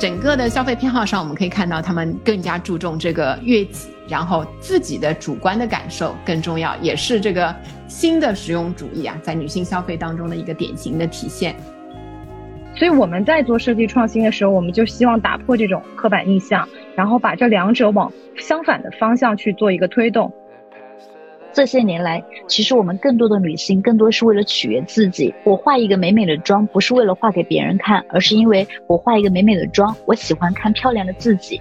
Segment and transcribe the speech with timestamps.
[0.00, 7.54] 整个的消费偏好上，我们可以看到他们更加注重这个悦己，然后自己的主观的感受更重要，也是这个
[7.86, 11.54] 新的实用主义啊，在女性消费当中的一个典型的体现。
[12.74, 20.32] 所以我们在做设计创新的时候，我们就希望打破这种刻板印象，然后把这两者往相反的方向去做一个推动。
[21.54, 25.34] 这些年来，其实我们更多的女性更多是为了取悦自己。
[25.44, 31.60] 我化一个美美的妆，不是为了画给别人看，而是因为我化一个美美的妆，我喜欢看漂亮的自己。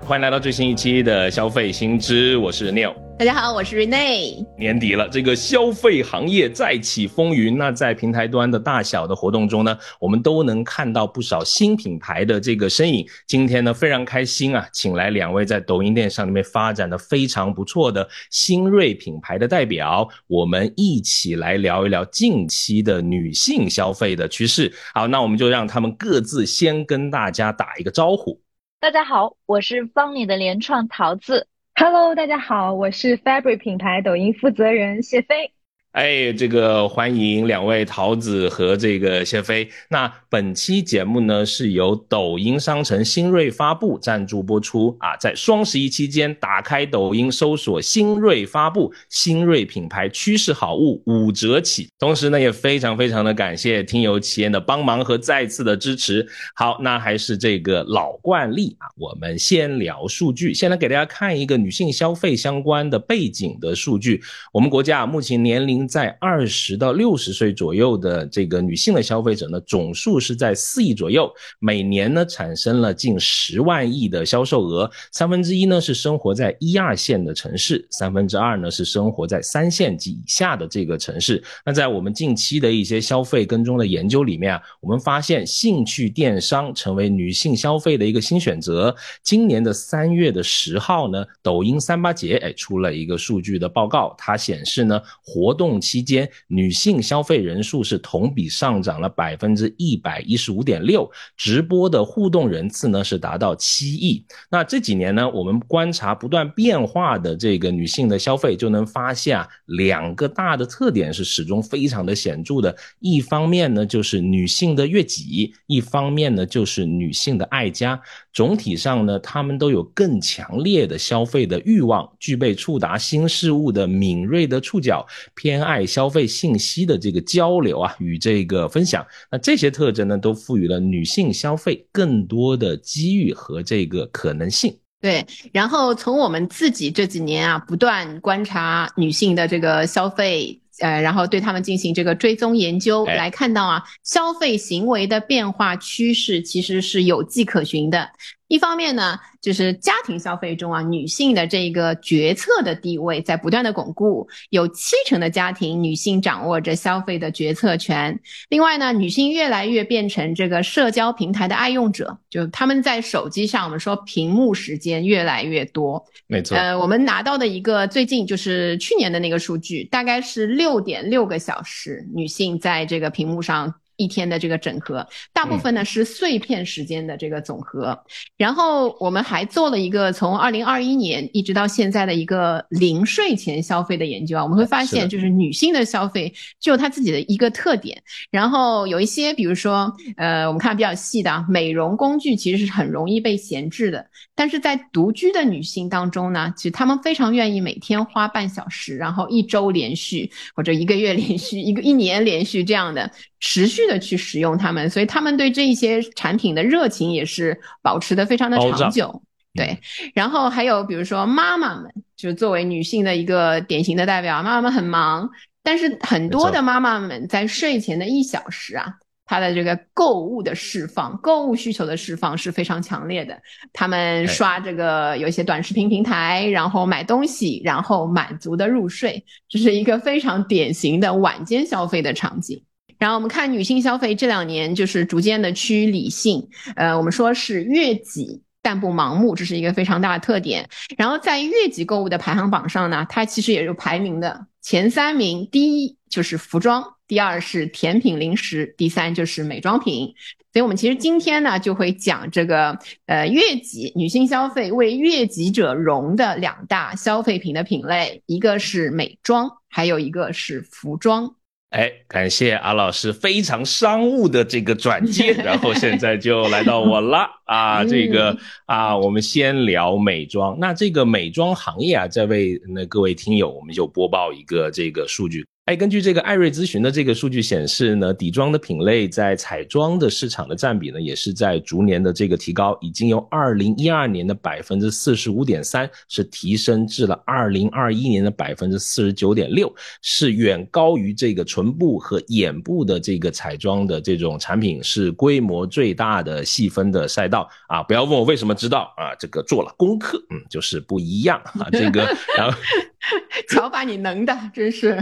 [0.00, 3.03] 欢迎来到最新一期的消费新知，我是 Neil。
[3.16, 4.44] 大家好，我是 Rene。
[4.58, 7.56] 年底了，这个消费行业再起风云。
[7.56, 13.06] 那在平台端的大小的活动中呢，我们都能看到不少新品牌的这个身影。
[13.28, 24.72] 今天呢，非常开心啊，请来两位在抖音电商里面发展的非常不错的新锐品牌的代表，我们一起来聊一聊近期的女性消费的趋势。
[24.92, 28.40] 好，那我们就让他们各自先跟大家打一个招呼。
[28.80, 31.46] 大家好，我是方你的联创桃子。
[31.76, 35.53] Hello，大家好，我是 Fabric 品牌抖音负责人谢飞。
[35.94, 39.68] 哎，这个欢迎两位桃子和这个谢飞。
[39.88, 51.88] 那本期节目呢是由抖音商城新锐发布赞助播出啊，在双十一期间，打开抖音搜索新锐发布，新锐品牌趋势好物五折起。
[51.96, 56.26] 同时呢，也非常非常的感谢听友企业的帮忙和再次的支持。
[56.56, 64.20] 好，那还是这个老惯例啊，我们先聊数据，先来给大家看一个女性消费相关的背景的数据。
[64.52, 81.42] 我们国家啊目前年龄在二十到六十岁左右的这个女性的消费者呢，总数是在四亿左右，每年呢产生了近十万亿的销售额，三分之一呢是生活在一二线的城市，三分之二呢是生活在三线及以下的这个城市。
[81.66, 88.94] 那在我们近期的一些消费跟踪的研究里面啊，我们发现兴趣电商成为女性消费的一个新选择。
[89.22, 95.73] 今年的三月的十号呢，抖音三八节哎出了一个数据的报告，它显示呢活动。
[95.80, 104.24] 期间，女性消费人数是同比上涨了百分之一百一十五点六，直播的互动人次呢是达到七亿。
[104.50, 112.74] 那这几年呢，我们观察不断变化的这个女性的消费，就能发现啊，两个大的特点是始终非常的显著的。
[113.00, 118.00] 一方面呢，就是女性的悦己；一方面呢，就是女性的爱家。
[118.34, 125.06] 总体上呢，她们都有更强烈的消费的欲望，具备触达新事物的敏锐的触角，
[125.36, 129.06] 偏爱消费信息的这个交流啊与这个分享。
[129.30, 134.76] 那这些特征呢，都赋予了女性消费更多的机遇和这个可能性。
[135.00, 140.60] 对，然后从我们自己这几年啊，不断观察女性的这个消费。
[140.80, 148.10] 呃，然后对他们进行这个追踪研究，来看到啊，消费行为的变化趋势其实是有迹可循的。
[148.46, 158.20] 一方面呢，就是家庭消费中啊，女性的这个决策的地位在不断的巩固，有七成的家庭女性掌握着消费的决策权。
[158.50, 166.04] 另外呢，女性越来越变成这个社交平台的爱用者，就他们在手机上，我们说屏幕时间越来越多。
[166.26, 166.56] 没错。
[166.56, 173.74] 呃，我们拿到的一个最近就是去年的那个数据，大概是六点六个小时，女性在这个屏幕上。
[173.96, 177.98] 一天的这个整合，大部分呢是碎片时间的这个总和。
[178.36, 188.02] 然后我们还做了一个从二零二一年一直到现在的一个零税前消费的研究啊，我们会发现，就是女性的消费就有她自己的一个特点。
[188.30, 194.06] 然后有一些，比如说，呃，我们看比较细的美容工具，其实是很容易被闲置的。
[194.34, 203.10] 但是在独居的女性当中呢，其实她们非常愿意每天花半小时，然后一周连续或者一个月连续一个一年连续这样的。
[203.46, 209.22] 持续的去使用它们，所以他们对这一些产品的热情也是保持的非常的长久。
[209.54, 209.78] 对，
[210.14, 215.30] 然后还有比如说妈妈们，就作为女性的一个典型的代表，妈妈们很忙，
[215.62, 218.86] 但是很多的妈妈们在睡前的一小时啊，
[219.24, 223.40] 她的这个购物的释放、购物需求的释放是非常强烈的。
[223.72, 232.60] 他们刷这个有一些短视频平台，然后买东西，然后满足的入睡，这是一个非常典型的晚间消费的场景。
[233.04, 240.66] 然后我们看女性消费这两年就是逐渐的趋于理性，呃，我们说是悦己但不盲目，这是一个非常大的特点。
[240.96, 250.14] 然后在悦己购物的排行榜上呢，它其实也有排名的，前三名，第一就是服装，第二是甜品零食，第三就是美妆品。
[250.54, 261.34] 所以我们其实今天呢就会讲这个呃悦己女性消费为悦己者容的两大消费品的品类，一个是美妆，还有一个是服装。
[261.74, 270.56] 哎，感谢阿老师非常商务的这个转接， 然后现在就来到我了啊，这个啊，我们先聊美妆。
[270.60, 275.44] 那这个美妆行业啊，在为那各位听友，我们就播报一个这个数据。
[275.64, 297.82] 哎，根据这个艾瑞咨询的这个数据显示呢，底妆的品类在彩妆的市场的占比呢，也是在逐年的这个提高，已经由二零一二年的百分之四十五点三，是提升至了二零二一年的百分之四十九点六，是远高于这个唇部和眼部的这个彩妆的这种产品，是规模最大的细分的赛道啊！
[297.82, 302.02] 不要问我为什么知道啊，这个做了功课，嗯，就是不一样啊，这个
[302.36, 302.58] 然后。
[303.48, 304.98] 瞧把你能的，真是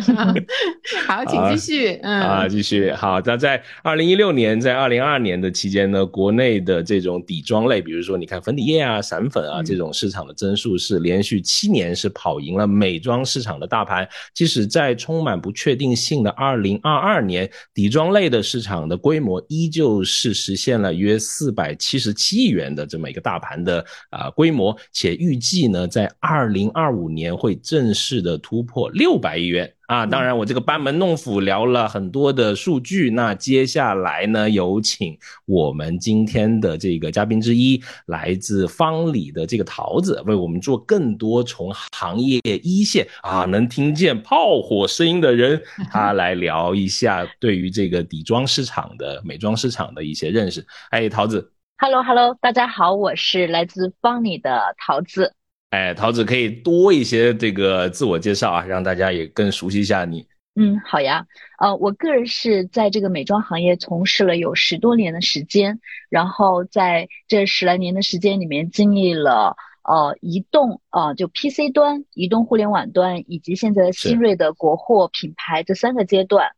[1.06, 1.98] 好，请继续。
[2.02, 3.20] 嗯啊，继续好。
[3.24, 14.08] 那在二零一六年，在二零二二年的期间呢，国内的这种底妆类，比如说你看粉底液啊、散粉啊这种市场的增速是连续七年是跑赢了美妆市场的大盘。
[14.34, 27.91] 即使在充满不确定性的二零二二年，底妆类的市场的规模依旧是实现了约四百七十七亿元的这么一个大盘的啊规模，且预计呢，在二零二五年会正。
[27.94, 30.06] 式的突破六百亿元啊！
[30.06, 33.10] 当然，我这个班门弄斧聊了很多的数据。
[33.10, 45.60] 那接下来呢，有请我们今天的这个嘉宾之一，来自方里的这个桃子，为我们做更多从行业一线啊能听见炮火声音的人，
[45.90, 50.64] 他来聊一下对于这个底妆市场的美妆市场的一些认识。
[50.90, 55.34] 哎，桃子，Hello Hello，大家好，我是来自方里的桃子。
[55.72, 60.26] 哎，桃子可以多一些这个自我介绍啊，让大家也更熟悉一下你。
[60.54, 61.26] 嗯，好呀。
[61.58, 65.80] 呃，我个人是在这个美妆行业从事了有十多年的时间，
[66.10, 76.50] 然后在这十来年的时间里面，经历了呃移动呃就 PC 端、移动互联网端以及现在新锐的国货品牌这三个阶段。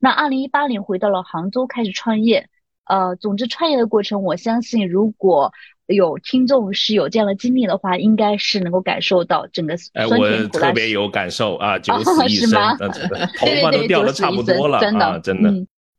[0.00, 2.48] 那二零一八年回到了杭州开始创业。
[2.92, 5.50] 呃，总之创业的过程，我相信如果。
[5.88, 10.68] 有听众是有这样的经历的话，应该是能够感受到整个酸甜苦辣。
[10.68, 15.50] 特别有感受啊， 九死一生，头发都掉的差不多了，真的，真的。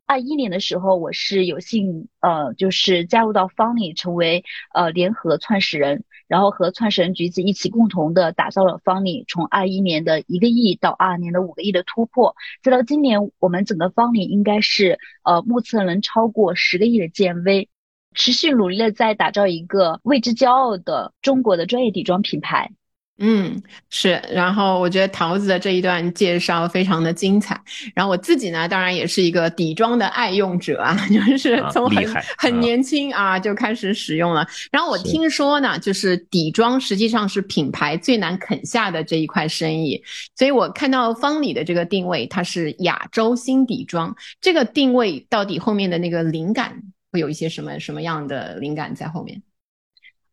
[0.07, 4.43] 二一年的时候，我是有幸呃，就是加入到方里，成为
[4.73, 17.67] 呃联合创始人，然后和创始人橘子一起共同的打造了方里，从二一年的一个亿到二二年的五个亿的突破，再到今年，我们整个方里应该是呃目测能超过十个亿的 GMV。
[18.15, 22.71] 持续努力的在打造一个为之骄傲的中国的专业底妆品牌。
[23.19, 24.19] 嗯，是。
[24.31, 27.61] 然后我觉得桃子的这一段介绍非常的精彩。
[27.93, 32.05] 然后我自己呢，当然也是一个底妆的爱用者啊， 就是从很
[32.37, 34.45] 很年轻啊就开始使用了。
[34.71, 40.03] 然后我听说呢，就是底妆实际上是品牌最难啃下的这一块生意。
[40.35, 46.81] 所以我看到方里的这个定位，它是亚洲新底妆，这个定位到底后面的那个灵感？
[47.11, 49.43] 会有一些什么什么样的灵感在后面？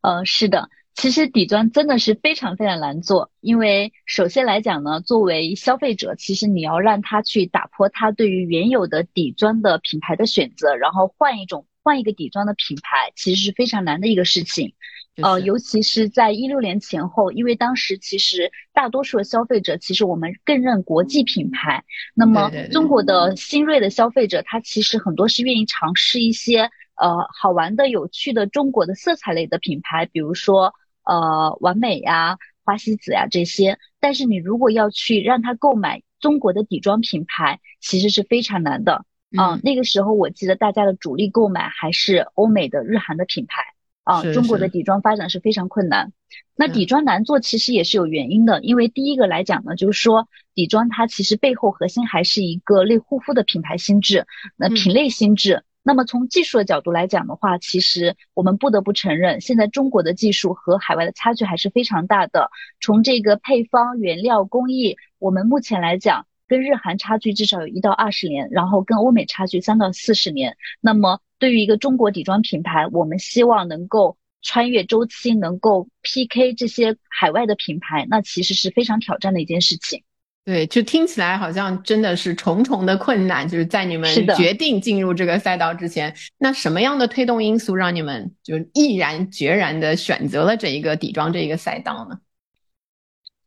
[0.01, 14.75] 呃，是的，其实底妆真的是非常非常难做，因为首先来讲呢，作为消费者，其实你要让他去打破他对于原有的底妆的品牌的选择，然后换一种换一个底妆的品牌，其实是非常难的一个事情。
[15.23, 21.85] 呃，尤其是在一六年前后，因为当时其实大多数的消费者，其实我们更认国际品牌。
[22.15, 33.79] 那么中国的新锐的消费者，他其实很多是愿意尝试一些呃好玩的、有趣的中国的色彩类的品牌，比如说呃完美呀、花西子呀这些。
[33.99, 39.05] 但是你如果要去让他购买中国的底妆品牌，其实是非常难的。
[39.37, 43.65] 嗯，那个时候我记得大家的主力购买还是欧美的、日韩的品牌。
[44.03, 46.13] 啊，中国的底妆发展是非常困难。
[46.57, 55.63] 那底妆难做其实也是有原因的，因为第一个来讲呢，就是说底妆它其实背后核心还是一个类护肤的品牌心智，那品类心智。
[55.91, 62.49] 那么从技术的角度来讲的话，其实我们不得不承认，现在中国的技术和海外的差距还是非常大的。
[62.81, 70.57] 从这个配方、原料、工艺，我们目前来讲，跟日韩差距至少有一到二十年，然后跟欧美差距三到四十年。
[70.81, 80.05] 那么对于一个中国底妆品牌，我们希望能够穿越周期，能够 PK 这些海外的品牌，那其实是非常挑战的一件事情。
[80.45, 92.19] 对，就听起来好像真的是重重的困难，就是在你们决定进入这个赛道之前，那什么样的推动因素让你们就毅然决然的选择了这一个底妆这一个赛道呢？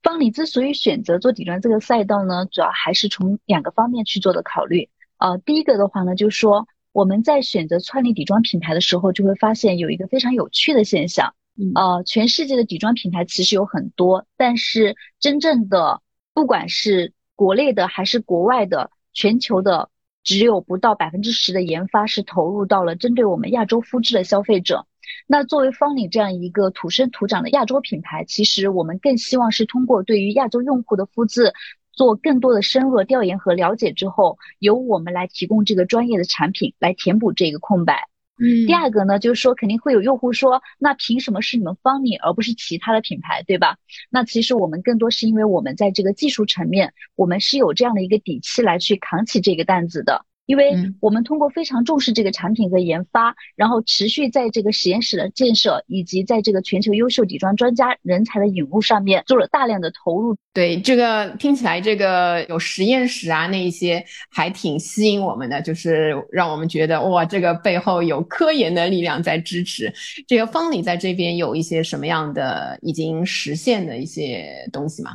[0.02, 4.90] 方里之所以选择做底妆这个赛道呢，主要还是从两个方面去做的考虑。
[5.18, 6.68] 呃，第一个的话呢，就是说。
[6.94, 11.34] 我们在选择创立底妆品牌的时候，就会发现有一个非常有趣的现象，
[11.74, 16.03] 呃，全世界的底妆品牌其实有很多，但是真正的
[16.34, 19.90] 不管是国内的还是国外的，全球的
[20.24, 24.88] 只有不到百分之十的研发是投入到了针对我们亚洲肤质的消费者。
[25.28, 31.54] 那作为方领这样一个土生土长的亚洲品牌，其实我们更希望是通过对于亚洲用户的肤质
[31.92, 38.10] 做更多的深入调研和了解之后，由我们来提供这个专业的产品来填补这个空白。
[38.44, 43.78] 嗯，第二个呢，就是说肯定会有用户说，那凭什么是你们方米而不是其他的品牌，对吧？
[44.10, 50.26] 那其实我们更多是因为我们在这个技术层面，我们是有这样的一个底气来去扛起这个担子的。
[50.46, 60.36] 因为我们通过非常重视这个产品和研发，然后持续在这个实验室的建设，以及在这个全球优秀底妆专家人才的引入上面做了大量的投入。
[60.54, 69.92] 对这个听起来，这个有实验室啊，那一些还挺吸引我们的，就是让我们觉得哇，这个背后有科研的力量在支持。
[70.28, 75.12] 这个方里在这边有一些什么样的已经实现的一些东西吗？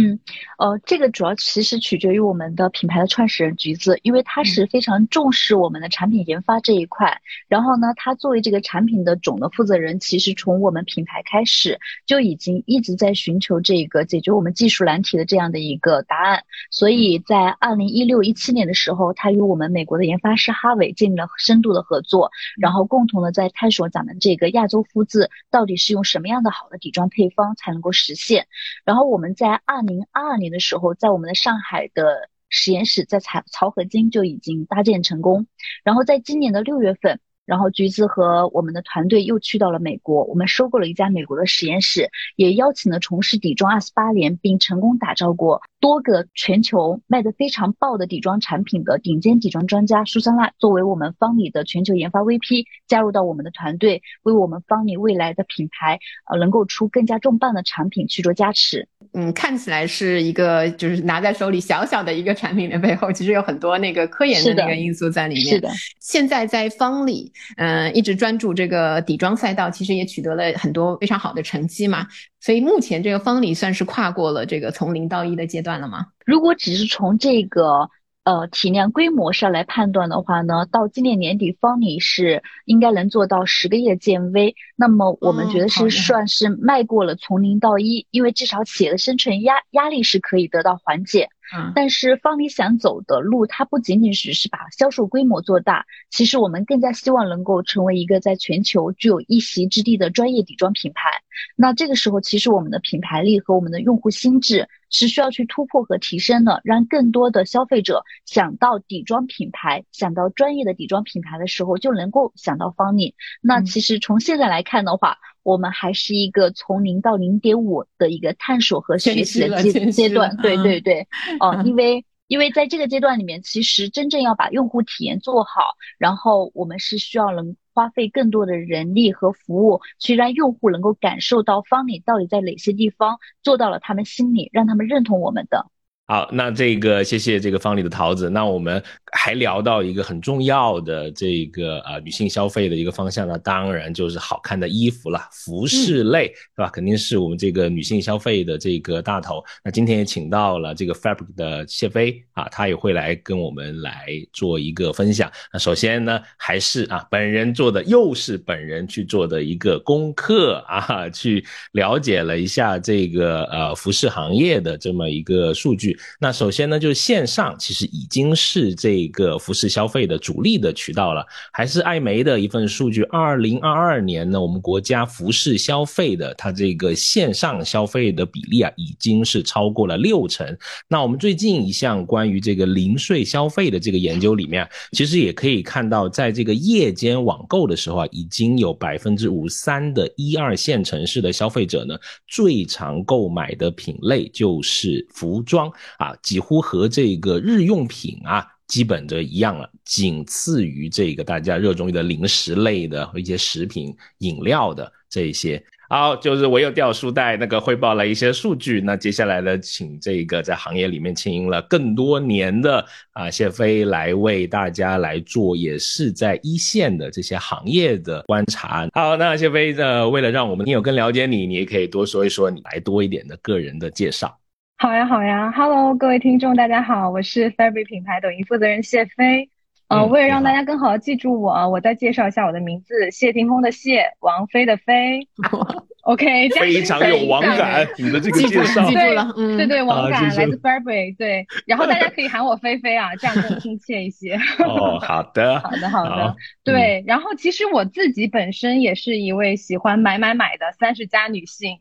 [0.00, 0.18] 嗯，
[0.56, 7.20] 呃，这个主要其实取决于我们的品牌的创始人橘子，因为他是非常重视我们的产品研发这一块。
[7.48, 16.44] 然后呢，他作为这个产品的总的负责人，其实从我们品牌开始就已经一直在寻求这个解决我们技术难题的这样的一个答案。
[16.70, 28.46] 所以在二零一六一七年的时候，他与我们美国的研发师哈维建立了深度的合作，然后共同的在探索咱们这个亚洲肤质到底是用什么样的好的底妆配方才能够实现。
[28.84, 35.46] 然后我们在二二零二二年的时候，在我们的上海的实验室，在曹曹和金就已经搭建成功。
[35.84, 37.20] 然后在今年的六月份。
[37.46, 55.98] 然后橘子和我们的团队又去到了美国，我们收购了一家美国的实验室，也邀请了从事底妆二十八年并成功打造过多个全球卖得非常爆的底妆产品的顶尖底妆专家苏珊娜作为我们方里的全球研发 VP 加入到我们的团队，为我们方里未来的品牌
[56.30, 58.86] 呃能够出更加重磅的产品去做加持。
[59.12, 65.46] 嗯，看起来是一个就是拿在手里小小的一个产品的背后， 其实有很多那个科研的那个因素在里面。
[65.46, 67.32] 是的，现在在方里。
[67.56, 72.06] 嗯，一直专注这个底妆赛道，其实也取得了很多非常好的成绩嘛。
[72.40, 76.06] 所以目前这个方里算是跨过了这个从零到一的阶段了吗？
[76.24, 77.90] 如果只是从这个
[78.24, 84.54] 呃体量规模上来判断的话呢，到今年年底方里是应该能做到十个月 GMV。
[84.74, 91.28] 那么我们觉得是算是迈过了从零到一，因为至少企业的生存压压力是可以得到缓解。
[91.74, 101.10] 但是方里想走的路，它不仅仅只是把销售规模做大，其实我们更加希望能够成为一个在全球具有一席之地的专业底妆品牌。
[101.56, 113.14] 那这个时候，其实我们的品牌力和我们的用户心智是需要去突破和提升的，让更多的消费者想到底妆品牌、想到专业的底妆品牌的时候，就能够想到方里。
[113.40, 121.06] 那其实从现在来看的话，我们还是一个从零到零点五的一个探索和学习的阶阶段，对对对，
[121.40, 125.62] 哦，因为因为在这个阶段里面，其实真正要把用户体验做好，
[125.98, 135.66] 然后我们是需要能花费更多的人力和服务，去让用户能够感受到方里到底在哪些地方做到了他们心里，让他们认同我们的。
[136.10, 138.28] 好，那这个谢谢这个方里的桃子。
[138.28, 146.68] 那我们还聊到一个很重要的这个呃女性消费的一个方向呢，当然就是好看的衣服了，服饰类是吧？
[146.68, 149.40] 肯定是我们这个女性消费的这个大头。
[149.62, 155.30] 那今天也请到了这个 Fabric 的谢飞啊，他也会来跟我们来做一个分享。
[155.52, 165.96] 那首先呢，还是啊本人做的，又是本人去做的一个功课啊，去了解了一下这个呃服饰行业的这么一个数据。
[166.18, 171.24] 那首先呢，就是线上其实已经是这个服饰消费的主力的渠道了。
[171.52, 180.56] 还是艾媒的一份数据，二零二二年呢，我们国家服饰消费的它这个线上消费的比例啊，已经是超过了六成。
[180.88, 195.70] 那我们最近一项关于这个零税消费的这个研究里面，其实也可以看到，在这个夜间网购的时候啊，已经有百分之五三的一二线城市的消费者呢，最常购买的品类就是服装。
[195.98, 205.62] 啊，几乎和这个日用品啊，基本的一样了，仅次于这个大家热衷于的零食类的和一些食品饮料的这一些。
[205.88, 208.80] 好，就是我又掉书袋，那个汇报了一些数据。
[208.80, 218.88] 那接下来呢，请这个在行业里面经营了更多年的啊谢飞来为大家来做，也是在一线的这些行业的观察。
[218.92, 224.38] 好，那谢飞呢，为了让我们听友更了解你，你也可以多说一说你来多一点的个人的介绍。
[224.82, 229.50] 好呀，好呀，Hello，各位听众，大家好，我是 Fabric 品牌抖音负责人谢飞。
[229.88, 235.28] 呃，为了让大家更好的记住我，我再介绍一下我的名字：谢霆锋的谢，王菲的菲。
[236.04, 238.86] OK，非常有网感，你的这个记住介绍。
[238.86, 244.34] 记住了，嗯，对对，网感啊来自 Burberry，对，然后大家可以喊我菲菲啊， 这样更亲切一些。
[244.64, 246.10] 哦，好的， 好的，好的。
[246.10, 247.04] 好，对。
[247.06, 251.80] 然后其实我自己本身也是一位喜欢买买买的三十加女性，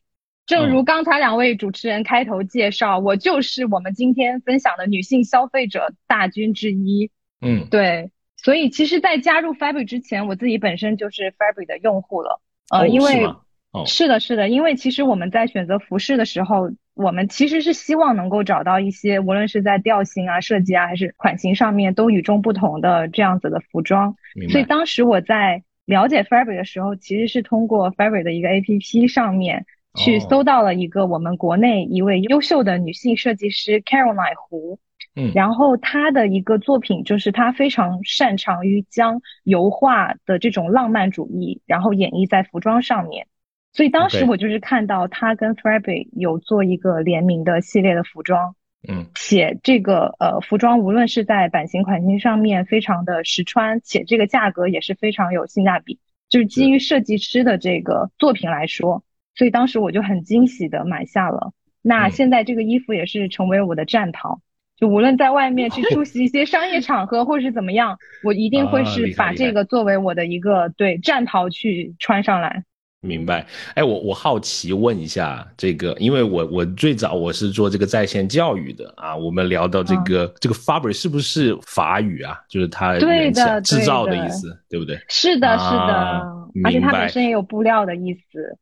[0.50, 7.12] 正如刚才两位主持人开头介绍，我就是我们今天分享的女性消费者大军之一。
[7.40, 12.42] 嗯对，所以其实，在加入 Fabric 之前，我自己本身就是 Fabric 的用户了。
[12.72, 13.26] 呃，哦因为是
[13.72, 24.16] 哦是的，是的，因为其实我们在选择服饰的时候，我们其实是希望能够找到一些，无论是在调性啊、设计啊，还是款型上面都与众不同的这样子的服装。
[24.50, 30.26] 所以，当时我在了解 Fabric 的时候，其实是通过 Fabric 的一个 APP 上面去哦。
[30.30, 34.80] 搜到了一个我们国内一位优秀的女性设计师 Caroline 胡。
[35.16, 35.32] 嗯。
[35.34, 43.28] 然后她的一个作品就是她非常擅长于将油画的这种浪漫主义，然后演绎在服装上面。
[43.72, 48.56] 所以当时我就是看到她跟 Fabric 有做一个联名的系列的服装，
[48.88, 49.08] 嗯。
[49.16, 59.04] 且这个呃服装无论是在版型款型上面非常的实穿，且这个价格也是非常有性价比，就是基于设计师的这个作品来说，
[59.40, 61.54] 所以当时我就很惊喜的买下了。
[61.82, 64.42] 那嗯现在这个衣服也是成为我的战袍，
[64.76, 72.66] 就无论在外面去出席一些商业 场合或是怎么样，我一定会啊是把这个作为我的一个对战袍去穿上来。
[73.02, 73.48] 明白。
[73.76, 82.38] 哎，我我好奇问一下，这个，因为我我最早我是做这个在线教育的啊，我们聊到这个、这个 fabric 是不是法语啊？
[82.50, 85.00] 就是它嗯对的制造的意思，对不对？
[85.08, 86.24] 是的，是的，啊
[86.66, 88.58] 而且它本身也有布料的意思。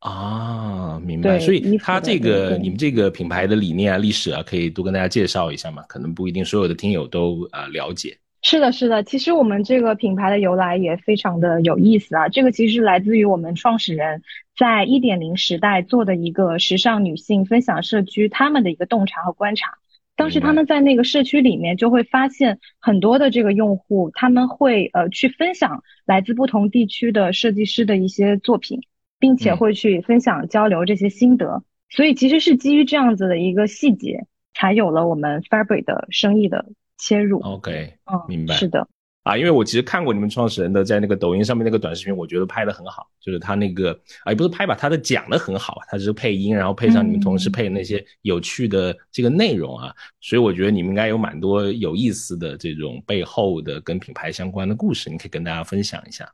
[0.00, 1.38] 啊，明白。
[1.38, 5.82] 所以它这个你们这个品牌的理念啊、历史啊，可以多跟大家介绍一下嘛？
[5.88, 8.16] 可能不一定所有的听友都啊、呃了解。
[8.42, 12.28] 是的，是的，其实我们这个品牌的由来也非常的有意思啊。
[12.28, 14.22] 这个其实来自于我们创始人
[14.56, 19.72] 在一点零时代做的一个时尚女性分享社区，他们的一个洞察和观察。
[20.14, 28.80] 当时他们在那个社区里面就会发现很多的这个用户，他们会呃去分享来自不同地区的设计师的一些作品，
[29.18, 31.62] 并且嗯会去分享交流这些心得。
[31.88, 36.66] 所以其实是基于这样子的一个细节，才有了我们 Fabric 的生意的
[36.98, 37.40] 切入。
[37.40, 38.88] OK，嗯，明白是的。
[39.22, 43.90] 啊，因为我其实看过你们创始人的在那个抖音上面那个短视频，我觉得拍的很好，就是他那个
[44.22, 56.32] 啊，也不是拍吧，他的讲的很好，他只是配音，然后配上你们同事嗯配的那些有趣的这个内容啊，所以我觉得你们应该有蛮多有意思的这种背后的跟品牌相关的故事，你可以跟大家分享一下。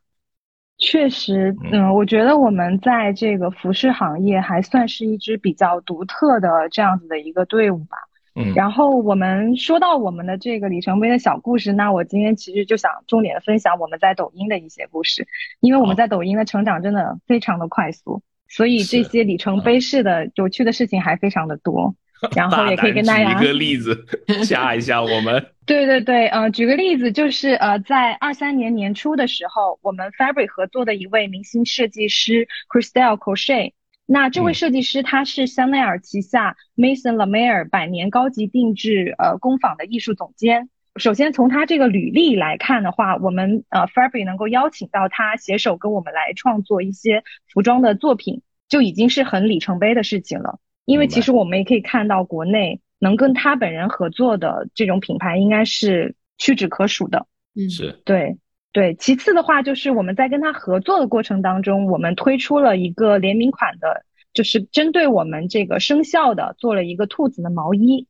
[0.77, 1.71] 确实，嗯。
[1.71, 7.97] 嗯，我觉得我们在这个服饰行业还算是一支比较独特的这样子的一个队伍吧。
[8.35, 15.27] 嗯，然后我们说到我们的这个里程碑的小故事，那我今天其实就想重点的分享我们在抖音的一些故事，
[15.59, 21.95] 因为我们在抖音的成长真的非常的快速，所以这些里程碑式的有趣的事情还非常的多。
[22.35, 24.05] 然后也可以跟大家举一个例子
[24.43, 25.45] 吓一吓我们。
[25.65, 33.71] 对对对，呃，举个例子，就是呃，在二三年年初的时候，我们 Fabric 合作的一位明星设计师 Christelle Crochet。
[34.05, 40.69] 那这位嗯设计师他是香奈儿旗下 Maison La Mer 百年高级定制呃工坊的艺术总监。
[40.97, 50.59] 首先从他这个履历来看的话，我们呃 Fabric 能够邀请到他携手跟我们来创作一些服装的作品，就已经是很里程碑的事情了。
[50.85, 57.27] 因为其实我们也可以看到，国内能跟他本人合作的这种品牌应该是屈指可数的。
[57.55, 58.37] 嗯，是，对
[58.71, 68.07] 对，其次的话就是我们在跟他合作的过程当中，我们推出了一个联名款的，就是针对我们这个生肖的做了一个兔子的毛衣。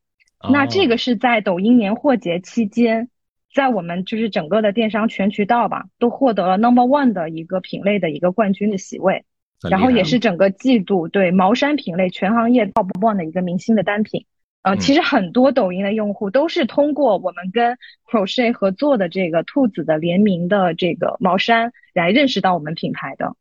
[0.52, 3.10] 那这个哦是在抖音年货节期间，
[3.54, 9.26] 在我们就是整个的电商全渠道吧，都获得了 number one 的一个品类的一个冠军的席位。
[9.70, 14.26] 然后也是整个季度对毛衫品类全行业 top one 的一个明星的单品。
[14.62, 17.78] 呃，嗯其实很多抖音的用户都是通过我们跟
[18.10, 23.36] Crochet 合作的这个兔子的联名的这个毛衫来认识到我们品牌的。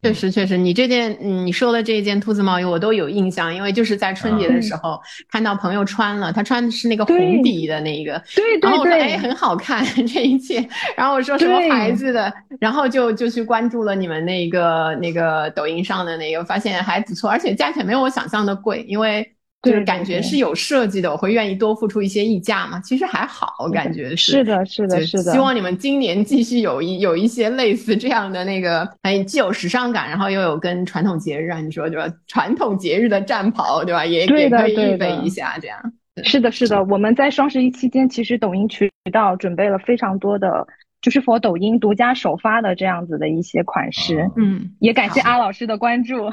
[0.00, 19.28] 确实，确实，你这件，嗯，你说的这件兔子毛衣我都有印象，因为就是在春节的时候看到朋友穿了，他穿的是那个红底的那一个，对然后我说，哎，很好看 这一件，然后我说什么牌子的，然后就就去关注了你们那个那个抖音上的那个，发现还不错，而且价钱没有我想象的贵，因为
[19.62, 25.32] 就是感觉是有设计的，我会愿意多付出一些溢价嘛，其实还好，我感觉是是的，是的，是的。
[25.32, 32.12] 希望你们今年继续有一有一些类似这样的那个，哎，既有时尚感，然后又有跟传统节日啊，你说对吧？
[32.28, 34.06] 传统节日的战袍，对吧？
[34.06, 35.76] 也也可以预备一下，这样。
[36.24, 40.66] 是的，是的，我们在双十一期间，其实抖音渠道准备了非常多的
[41.00, 44.28] 就是 for 抖音独家首发的这样子的一些款式。
[44.36, 46.30] 嗯，也感谢阿老师的关注，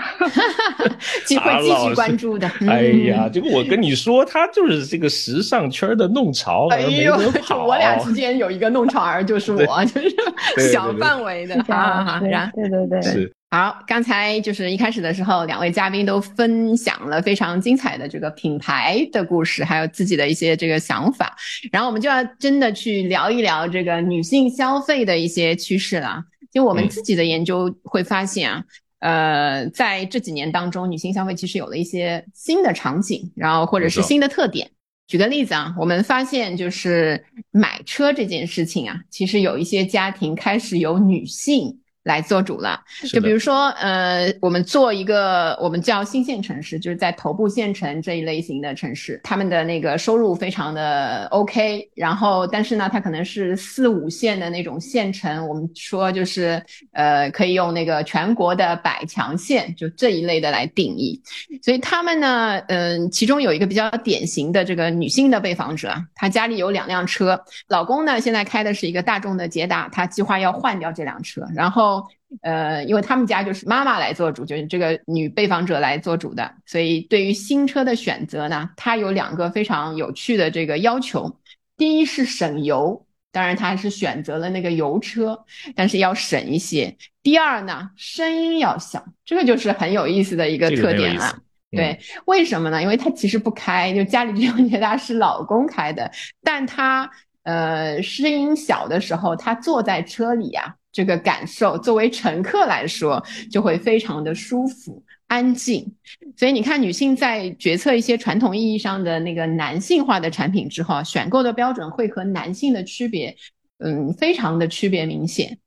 [1.25, 2.47] 机会继续关注的。
[2.67, 7.65] 哎呀，这个我跟你说，他就是这个时尚圈的弄潮儿，没得跑。
[7.65, 12.19] 我俩之间有一个弄潮儿，就是我，就是小范围的啊。
[12.53, 13.31] 对对对，是。
[13.55, 21.33] 好，刚才就是一开始的时候，两位嘉宾都分享了非常精彩的这个品牌的故事，还有自己的一些这个想法。
[21.71, 26.21] 然后我们就要真的去聊一聊这个女性消费的一些趋势了。
[26.51, 28.63] 就我们自己的研究会发现啊，
[28.99, 34.69] 呃，在这几年当中，女性消费其实有了一些新的场景，然后或者是新的特点。
[35.07, 41.79] 举个例子啊，我们发现就是买车这件事情啊，其实有一些家庭开始有女性。
[42.05, 42.79] 来做主了，
[43.11, 61.19] 就比如说，呃，我们做一个我们叫新县城市，就是在头部县城这一类型的城市，他们的那个收入非常的 OK，然后但是呢，它可能是四五线的那种县城，我们说就是呃，可以用那个全国的百强县，就这一类的来定义。
[61.63, 71.94] 所以他们呢，嗯，其中有一个比较典型的这个女性的被访者，她家里有两辆车，老公呢现在开的是一个大众的捷达，他计划要换掉这辆车，然后。
[72.41, 81.39] 呃，因为他们家就是妈妈来做主，就是这个女被访者来做主的，所以对于新车的选择呢，它有两个非常有趣的这个要求。
[81.77, 85.37] 第一是省油，当然她是选择了那个油车，
[85.75, 86.95] 但是要省一些。
[87.21, 91.37] 第二呢，声音要小，这个就是很有意思的一个特点了。
[91.71, 92.81] 对，为什么呢？
[92.81, 96.09] 因为她其实不开，就家里这辆捷达是老公开的，
[96.41, 97.09] 但她
[97.45, 100.75] 呃声音小的时候，她坐在车里呀。
[100.91, 105.93] 这个感受，作为乘客来说，就会非常的舒服、安静。
[106.37, 113.35] 所以你看，女性在决策一些传统意义上的那个男性化的产品之后，选购的标准会和男性的区别，
[113.79, 115.57] 嗯，非常的区别明显。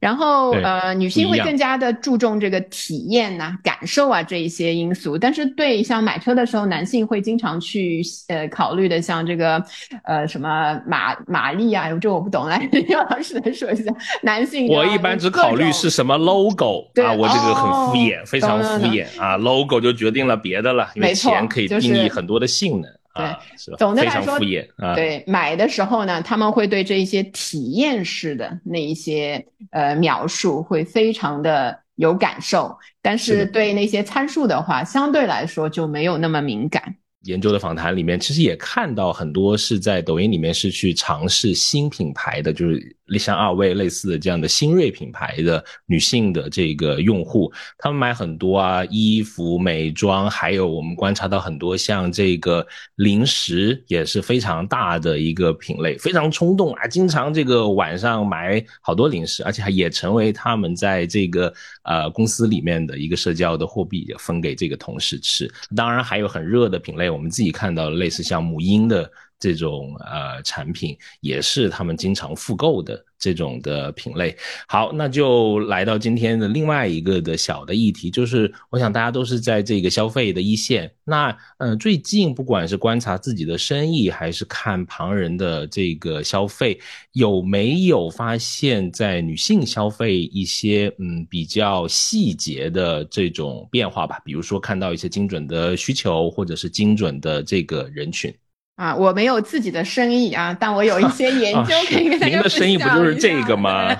[0.00, 5.18] 然后，呃，女性会更加的注重这个体验呐、感受啊这一些因素。
[5.18, 9.62] 但是，对像买车的时候，男性会经常去呃考虑的，像这个
[10.04, 13.92] 呃什么马马力啊，这我不懂，来 杨老师来说一下。
[14.22, 22.90] 男性我一般只考虑是什么 logo 啊，我这个很敷衍，非常敷衍啊，logo 就决定了别的了，因为钱可以定义很多的性能。
[23.14, 24.34] 对，总的来说，
[24.78, 36.96] 啊，对买的时候呢，他们会对这一些体验式的那一些呃描述会非常的有感受，但是对那些参数的话，相对来说就没有那么敏感。
[37.24, 61.52] 研究的访谈里面，其实也看到很多是在抖音里面是去尝试新品牌的，就是像二位类似的这样的新锐品牌的女性的这个用户，他们买很多啊衣服、美妆，还有我们观察到很多像这个零食也是非常大的一个品类，非常冲动啊，经常这个晚上买好多零食，而且还也成为他们在这个
[61.84, 65.50] 呃公司里面的一个社交的货币，分给这个同事吃。
[65.74, 67.08] 当然还有很热的品类。
[67.08, 69.10] 我们自己看到类似像母婴的
[69.44, 73.04] 这种呃产品，也是他们经常复购的。
[73.16, 74.36] 这种的品类，
[74.68, 86.78] 好，那就来到今天的另外一个的小的议题，就是我想大家都是在这个消费的一线，那呃最近不管是观察自己的生意，还是看旁人的这个消费，
[87.12, 94.20] 有没有发现，在女性消费一些嗯比较细节的这种变化吧？
[94.22, 98.34] 比如说看到一些精准的需求，或者是精准的这个人群。
[98.76, 102.40] 啊，我没有自己的生意啊，但我有一些研 究可以跟大家分享。
[102.40, 103.96] 您的生意不就是这个 吗？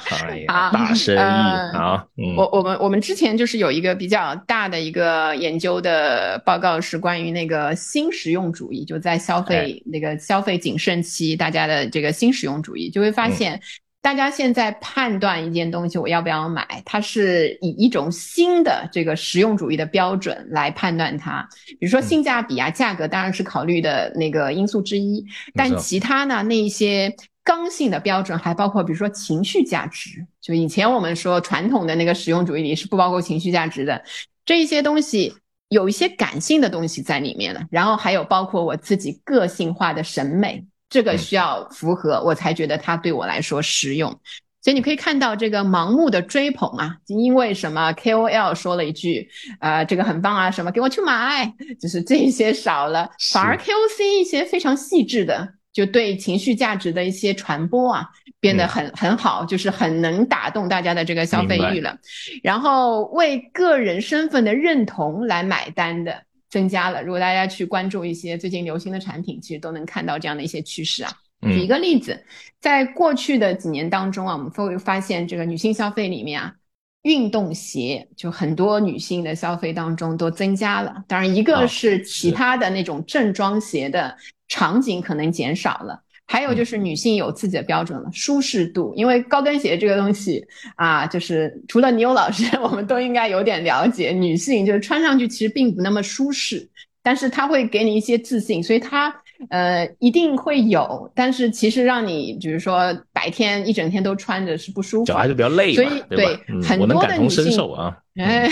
[0.48, 2.04] 啊，大生意啊！
[2.36, 13.60] 我我们我们之前就是有一个比较大的一个研究的报告，是关于那个新实用主义，就在消费那个消费谨慎期，大家的这个新实用主义，就会发现。
[14.04, 21.48] 大家现在判断一件东西我要不要买，它是以一种新的这个实用主义的标准来判断它。
[21.80, 30.26] 比如说性价比啊，价格当然是考虑的那个因素之一，但其他呢，那一些刚性的标准还包括，比如说情绪价值。
[30.38, 34.04] 就以前我们说传统的那个实用主义里是不包括情绪价值的，
[34.44, 35.34] 这一些东西
[35.70, 37.62] 有一些感性的东西在里面了。
[37.70, 40.62] 然后还有包括我自己个性化的审美。
[40.88, 44.20] 这个需要符合，我才觉得它对我来说实用。
[44.62, 49.28] 所以你可以看到这个盲目的追捧啊，因为什么 KOL 说了一句，
[49.60, 58.08] 呃，这个很棒啊，什么给我去买，就是这些少了，反而 KOC 一些非常细致的，就对情绪价值的一些传播啊，
[58.40, 61.98] 变得很很好，就是很能打动大家的这个消费欲了。
[62.42, 66.22] 然后为个人身份的认同来买单的。
[66.54, 67.02] 增加了。
[67.02, 71.10] 如果大家去关注一些最近流行的产品，其实都能看到这样的一些趋势啊。
[71.42, 72.24] 举一个例子，
[72.60, 76.54] 在过去的几年当中啊，我们会发现这个女性消费里面啊，
[77.02, 81.02] 运动鞋就很多女性的消费当中都增加了。
[81.08, 88.92] 当然，一个是其他的那种正装鞋的场景可能减少了，还有就是女性有自己的标准了，舒适度。
[88.96, 90.44] 因为高跟鞋这个东西
[90.76, 96.68] 啊，就是除了牛老师， 我们都应该有点了解，女性就是穿上去其实并不那么舒适，
[97.02, 99.14] 但是它会给你一些自信，所以它。
[99.50, 108.46] 呃，一定会有，但是其实让你，比如说白天一整天都穿着是不舒服，脚还是比较累，所以对很多的女性啊， 哎，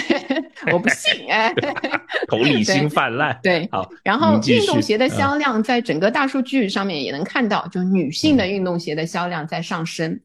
[0.73, 1.53] 我不信哎，
[2.27, 10.19] 同理心泛滥， 对，好，然后运动鞋的销量在整个大数据上面也能看到，就女性的运动鞋的销量在上升。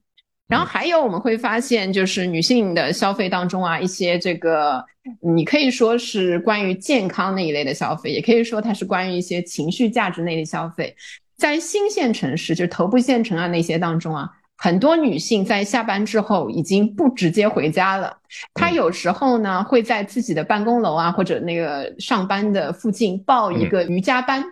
[0.47, 4.81] 然后还有我们会发现，就是女性的消费当中啊，一些这个
[5.19, 10.95] 你可以说是关于健康那一类的消费，也可以说它是关于一些情绪价值类的消费。
[11.37, 18.17] 在新县城市，就头部县城啊那些当中啊，很多女性在下班之后已经不直接回家了，
[18.53, 24.43] 她有时候呢会在自己的办公楼啊或者那个上班的附近报一个瑜伽班。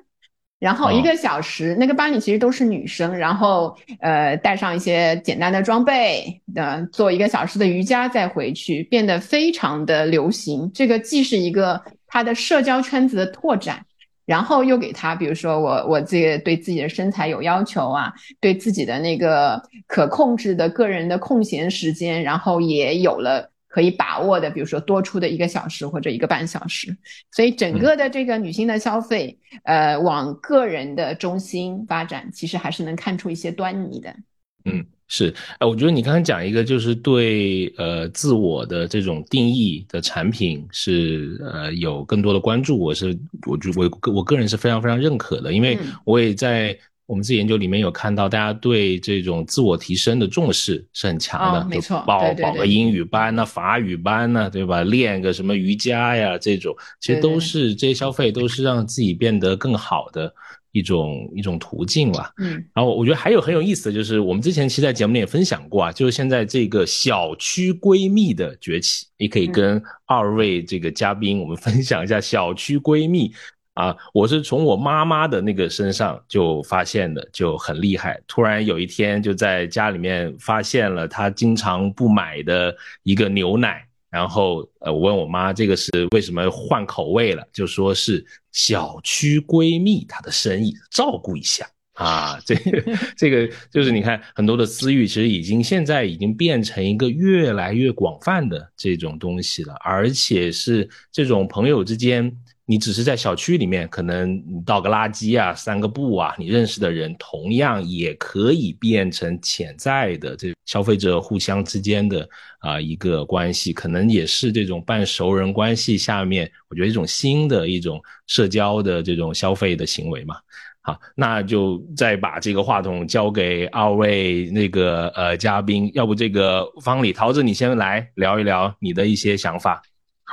[0.57, 10.71] 然后一个小时，那个班里其实都是女生，然后呃带上一些简单的装备，呃做一个小时的瑜伽再回去，变得非常的流行。
[10.73, 13.85] 这个既是一个她的社交圈子的拓展，
[14.25, 23.51] 然后又给他，比如说我我自己对自己的身材有要求啊，对自己的那个可控制的个人的空闲时间，然后也有了。
[23.67, 26.95] 可以把握的，比如说多出的一个小时或者一个半小时，
[27.29, 34.15] 所以整个的这个女性的消费，呃，往个人的中心发展，其实还是能看出一些端倪的。
[34.63, 46.77] 嗯，是，哎，我觉得你刚刚讲一个，就是对呃自我的这种定义的产品是呃有更多的关注，我是我觉我我个人是非常非常认可的，因为我也在。
[47.07, 54.81] 我们自己研究里面有看到，大家对这种自我提升的重视是很强的，没错，报报个英语班呐、法语班呐，对吧？
[54.81, 56.75] 练个什么瑜伽呀，这种。
[56.99, 60.33] 其实都是这些消费，都是让自己变得更好的
[60.75, 62.29] 一种一种途径了。
[62.37, 73.31] 嗯，然后我觉得还有很有意思的就是，我们之前其实在节目里也分享过啊，就是现在这个小区闺蜜的崛起，也可以跟二位这个嘉宾我们分享一下小区闺蜜。
[73.75, 78.21] 啊，我是从我妈妈的那个身上就发现的，就很厉害。
[78.25, 83.84] 突然有一天就在家里面发现了她经常不买的一个牛奶，
[84.15, 92.39] 然后呃，我问我妈这个是为什么换口味了，就说是小区闺蜜她的生意照顾一下啊。
[92.45, 102.31] 这个 这个就是你看很多的私域，其实已经现在已经变成一个越来越广泛的这种东西了，而且是这种朋友之间。
[102.67, 112.27] 你只是在小区里面，可能你倒个垃圾啊、散个步啊，你认识的人同样也可以变成潜在的这消费者互相之间的
[112.59, 120.35] 啊一个关系，可能也是这种半熟人关系下面，我觉得一种新的一种社交的这种消费的行为嘛。
[120.81, 129.81] 好，那就再把这个话筒交给二位那个呃嘉宾，要不这个方里桃子你先来聊一聊你的一些想法。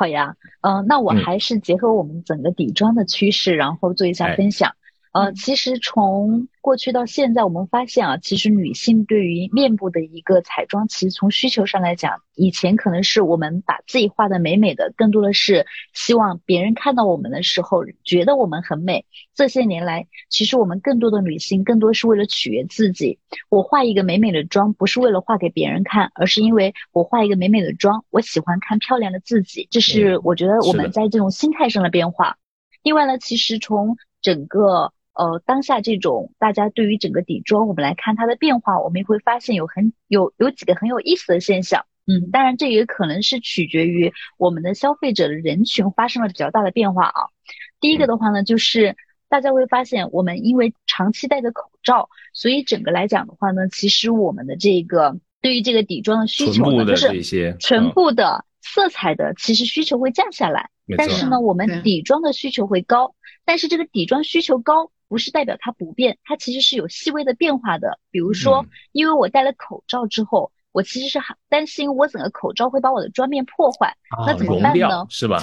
[0.02, 4.74] 好呀，嗯，那我还是结合我们整个底妆的趋势，然后做一下分享。
[5.12, 19.04] 呃，其实从过去到现在，我们发现啊，其实女性对于面部的一个彩妆，其实从需求上来讲，以前可能是我们把自己画的美美的，更多的是希望别人看到我们的时候觉得我们很美。
[19.34, 23.18] 这些年来，其实我们更多的女性更多是为了取悦自己。
[23.50, 29.68] 我画一个美美的妆，不是为了画给别人看，而是因为我画一个美美的妆，我喜欢看漂亮的自己。
[29.70, 32.38] 这是我觉得我们在这种心态上的变化。
[32.82, 41.84] 另外呢，其实从整个呃，当下这种大家对于整个底妆，我们来看它的变化，我们也会发现有很有有几个很有意思的现象。
[42.06, 47.28] 嗯，当然这也可能是取决于我们的消费者的人群发生了比较大的变化啊。
[47.78, 48.96] 第一个的话呢，就是
[49.28, 64.90] 大家会发现，我们因为长期戴着口罩，所以整个来讲的话呢，其实我们的这个对于这个底妆的需求呢，就是唇部的色彩的其实需求会降下来，但是呢，我们底妆的需求会高，但是这个底妆需求高。
[65.12, 67.98] 不是代表它不变，它其实是有细微的变化的。
[68.10, 73.94] 比如说，因为我戴了口罩之后，我其实是很担心我整个口罩会把我的妆面破坏，
[74.26, 75.04] 那怎么办呢？
[75.10, 75.36] 是吧？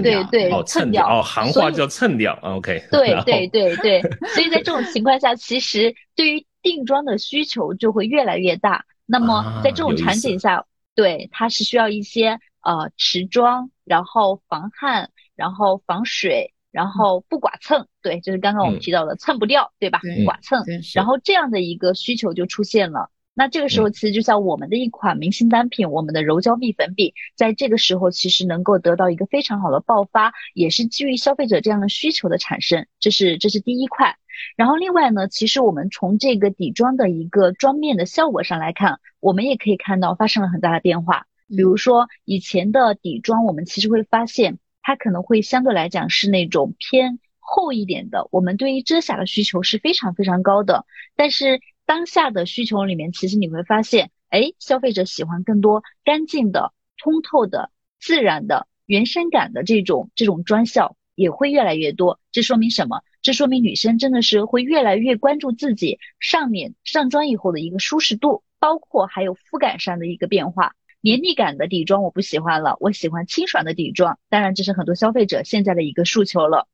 [0.00, 2.38] 对对，蹭掉哦，行话叫蹭掉。
[2.40, 8.84] OK，对对对对，所以在这种情况下，其实对于定妆的需求就会越来越大。
[9.06, 16.54] 那么在这种场景下，对它是需要一些呃持妆，然后防汗，然后防水。
[16.72, 20.00] 然后不剐蹭，对，就是刚刚我们提到的蹭不掉，对吧？
[20.24, 23.10] 剐蹭，然后这样的一个需求就出现了。
[23.32, 32.86] 那这个时候，其实就像我们的一款明星单品，我们的柔焦蜜粉饼，在这个时候其实能够得到一个非常好的爆发，也是基于消费者这样的需求的产生。
[32.98, 34.16] 这是这是第一块。
[34.56, 41.26] 然后另外呢，其实我们从这个底妆的一个妆面的效果上来看，我们也可以看到发生了很大的变化。
[41.48, 44.58] 比如说以前的底妆，我们其实会发现
[44.90, 51.60] 它可能会相对来讲是那种偏厚一点的，我们对于遮瑕的需求是非常非常高的，但是。
[51.86, 62.20] 当下的需求里面，其实你会发现，哎，消费者喜欢更多干净的、通透的、自然的、原生感的这种这种妆效也会越来越多。
[62.30, 63.02] 这说明什么？
[63.22, 70.76] 这说明女生真的是会越来越关注自己上面上妆以后的一个舒适度，包括还有肤感上的一个变化。
[71.00, 74.18] 黏腻感的底妆我不喜欢了，我喜欢清爽的底妆。
[74.28, 76.66] 当然，这是很多消费者现在的一个诉求了。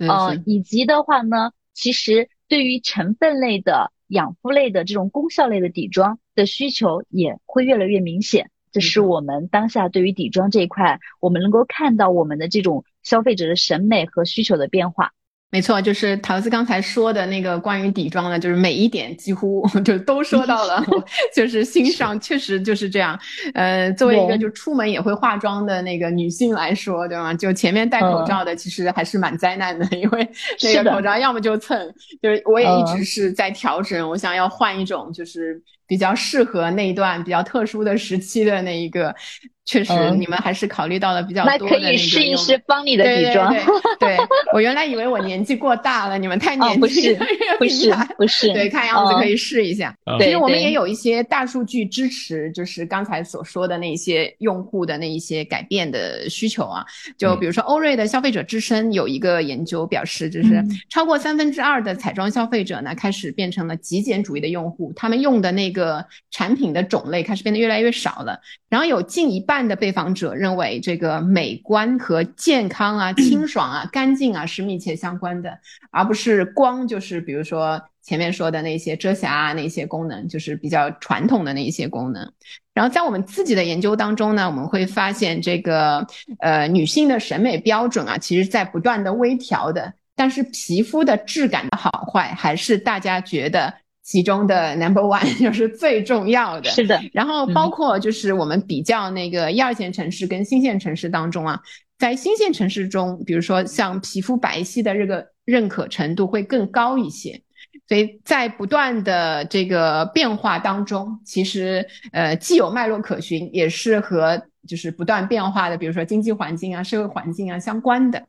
[0.00, 3.92] 嗯，以及的话呢，其实对于成分类的。
[4.08, 15.12] 养肤类的这种功效类的底妆的需求也会越来越明显，这是我们当下对于底妆这一块，我们能够看到我们的这种消费者的审美和需求的变化。
[15.52, 20.82] 没错，就是陶子刚才说的那个关于底妆的，就是每一点几乎 就都说到了
[21.36, 23.18] 就是欣赏确实就是这样。
[23.52, 27.34] 呃，作为一个就出门也会化妆的那个女性来说，对吗？
[27.34, 30.26] 就前面戴口罩的，其实还是蛮灾难的，因为
[30.62, 31.78] 那个口罩要么就蹭，
[32.22, 39.14] 就是我也一直是在调整，我想要换一种，就是比较适合那一段比较特殊的时期的那一个。
[39.64, 43.54] 确实，你们还是考虑到了比较多的那可以试一试帮你的底妆。
[44.00, 44.18] 对，
[44.52, 47.26] 我原来以为我年纪过大了，你们太年轻了，
[47.58, 49.94] 不是不是，对，看样子可以试一下。
[50.18, 56.84] 其实我们也有一些大数据支持，就是刚才所说的那些用户的那一些改变的需求啊。
[57.16, 68.40] 就比如说欧瑞的消费者之声有一个研究表示，就是超过三分之二的彩妆消费者呢，开始变成了极简主义的用户，他们用的那个产品的种类开始变得越来越少了。
[68.68, 69.51] 然后有近一半。
[69.52, 75.58] 半的被访者认为，这个美观和健康啊、清 爽啊、干净啊是密切相关的，
[75.90, 82.32] 而不是光就是比如说前面说的那些遮瑕啊那些功能，就是比较传统的那一些功能。
[82.72, 86.06] 然后在我们自己的研究当中呢，我们会发现这个
[86.38, 93.74] 呃女性的审美标准啊，其实在不断的微调的，但是皮肤的质感的好坏还是大家觉得。
[94.02, 97.00] 其中的 number one 就是最重要的，是的。
[97.12, 101.60] 然后包括就是我们比较那个一二线城市跟新线城市当中啊，
[101.98, 107.40] 在新线城市中，比如说像皮肤白皙的这个认可程度会更高一些。
[107.88, 118.22] 所以在不断的这个变化当中，其实呃既有脉络可循，也是和就是不断变化的，比如说经济环境啊、社会环境啊相关的。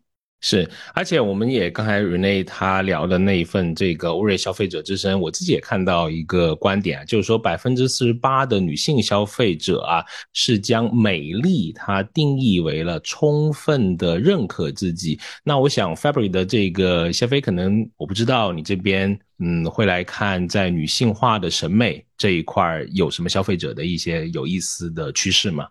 [0.45, 10.03] 是，而且我们也刚才 Rene 他聊的那一份这个欧瑞消费者之声，我自己也看到一个观点，就是说百分之四十八的女性消费者啊，
[10.33, 15.17] 是将美丽它定义为了充分的认可自己。
[15.45, 25.65] 那我想 Fabry 的这个谢飞可能我不知道你这边嗯会来看在女性化的审美这一块有什么消费者的一些有意思的趋势吗？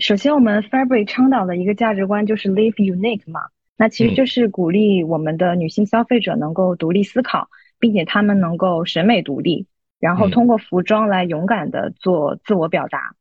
[0.00, 0.02] 嗯。
[0.02, 3.40] 首先，我们 Fabric 倡导的一个价值观就是 Live Unique 嘛，
[3.76, 9.66] 那其实就是鼓励我们的女性消费者能够独立思考，并且她们能够审美独立，
[10.00, 13.14] 然后通过服装来勇敢的做自我表达。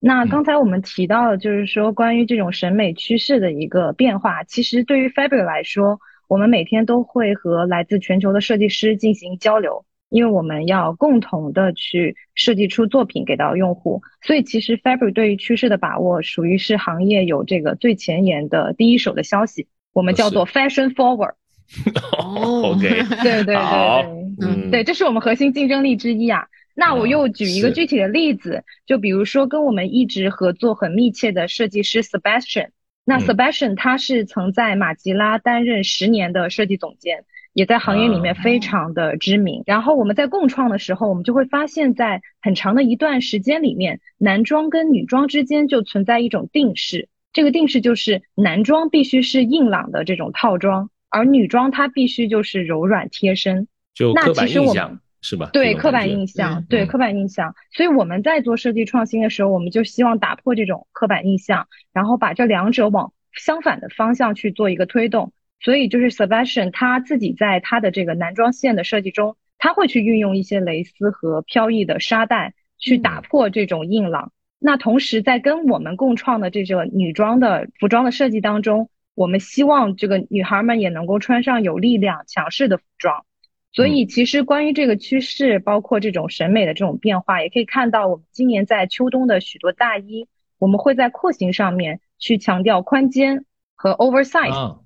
[0.00, 9.86] 那刚才我们提到的就是说关于这种审美趋势的一个变化，其实对于 Fabric 来说，我们每天都会和来自全球的设计师进行交流。
[10.14, 21.34] 因为我们要共同的去设计出作品给到用户，所以其实 Fabric 对于趋势的把握属于是行业有这个最前沿的第一手的消息，我们叫做 Fashion Forward。
[22.16, 22.88] 哦 OK，
[23.24, 23.56] 对对 对。
[23.56, 26.46] 对，嗯，对，这是我们核心竞争力之一啊。
[26.76, 32.68] 那我又举一个具体的例子，就比如说跟我们一直合作很密切的设计师 Sebastian，
[33.04, 37.24] 那 Sebastian 他是曾在马吉拉担任十年的设计总监。
[37.54, 39.62] 也在行业里面非常的知名。
[39.64, 47.08] 然后我们在共创的时候，我们就会发现，在很长的一段时间里面，男装跟女装之间就存在一种定式。
[47.32, 53.66] 这个定式就是男装必须是硬朗的这种套装，而女装它必须就是柔软贴身。
[53.94, 55.50] 就刻板印象是吧？
[55.52, 57.54] 对，刻板印象，对刻板印象。
[57.72, 65.32] 所以我们在做设计创新的时候，我们就希望打破这种刻板印象，然后把这两者往相反的方向去做一个推动。
[65.60, 74.32] 所以就是 Sebastian 他自己在他的这个男装线的设计中，他会去运用一些蕾丝和飘逸的纱带去打破这种硬朗。
[74.58, 83.24] 那同时在跟我们共创的这个女装的服装的设计当中，我们希望这个女孩们也能够穿上有力量、强势的服装。
[83.72, 90.28] 所以，其实关于这个趋势，包括这种审美的这种变化，也可以看到我们今年在秋冬的许多大衣，
[90.58, 93.44] 我们会在廓形上面去强调宽肩
[93.74, 94.83] 和 oversize。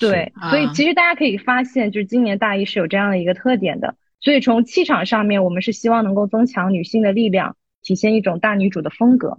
[0.00, 3.94] 对，所以其实大家可以发现，就是今年大衣是有这样的一个特点的。
[4.20, 9.38] 所以从气场上面，我们是希望能够增强女性的力量，体现一种大女主的风格。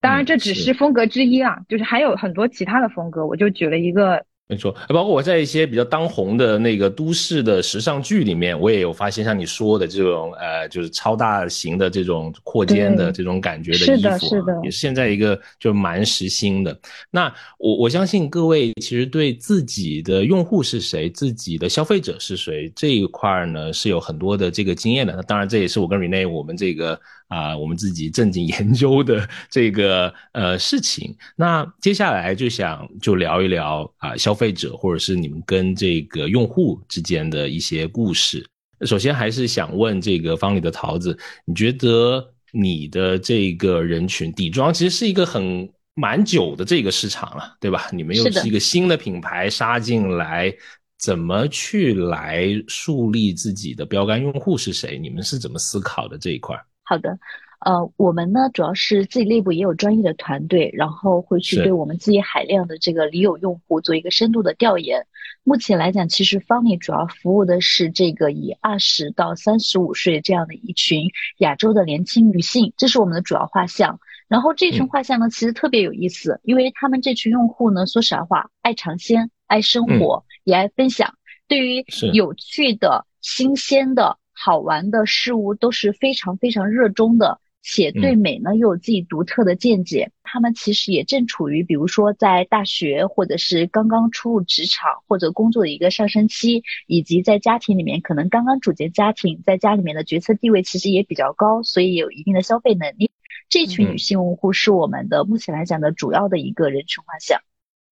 [0.00, 3.26] 当然，这只是风格之一啊，就是还有很多其他的风格。
[3.26, 4.24] 我就举了一个。
[4.50, 16.76] 没错，包括我在一些比较当红的那个都市的时尚剧里面，我也有发现像你说的这种，呃，就是超大型的这种扩肩的这种感觉的衣服，是的，是的，也是现在一个就蛮时兴的。
[17.12, 25.14] 那我我相信各位其实对自己的用户是谁，自己的消费者是谁这一块呢是有很多的这个经验的。
[25.14, 27.00] 那当然，这也是我跟 Rene 我们这个。
[27.30, 38.44] 啊，我们自己正经研究的这个呃事情，那接下来就想就聊一聊啊，消费者或者是你们跟这个用户之间的一些故事。
[38.82, 47.88] 首先还是想问这个方里的桃子，你觉得你的这个人群底妆其实是一个很蛮久的这个市场了，对吧？
[47.92, 50.52] 你们又是一个新的品牌杀进来，
[50.98, 54.98] 怎么去来树立自己的标杆用户是谁？
[54.98, 56.60] 你们是怎么思考的这一块？
[56.90, 57.20] 好的，
[57.60, 65.06] 呃，我们呢主要是自己内部也有专业的团队，然后会去对我们自己海量的这个离友用户做一个深度的调研。
[65.44, 74.00] 目前来讲，其实方里主要服务的是这个以二十到三十五岁这样的一群亚洲的年轻女性，这是我们的主要画像。
[74.26, 81.14] 然后这群画像呢，其实特别有意思，因为他们这群用户呢，说实话，爱尝鲜，爱生活，也爱分享，
[81.46, 84.18] 对于有趣的、新鲜的。
[84.42, 90.12] 好玩的事物都是非常非常热衷的，且对美呢又有自己独特的见解。
[90.22, 103.10] 他们其实也正处于，比如说在大学，或者是刚刚初入职场或者工作的一个上升期，以及在家庭里面可能刚刚组建家庭，在家里面的决策地位其实也比较高，所以有一定的消费能力。
[103.50, 107.40] 这群女性用户是我们的目前来讲的主要的一个人群画像。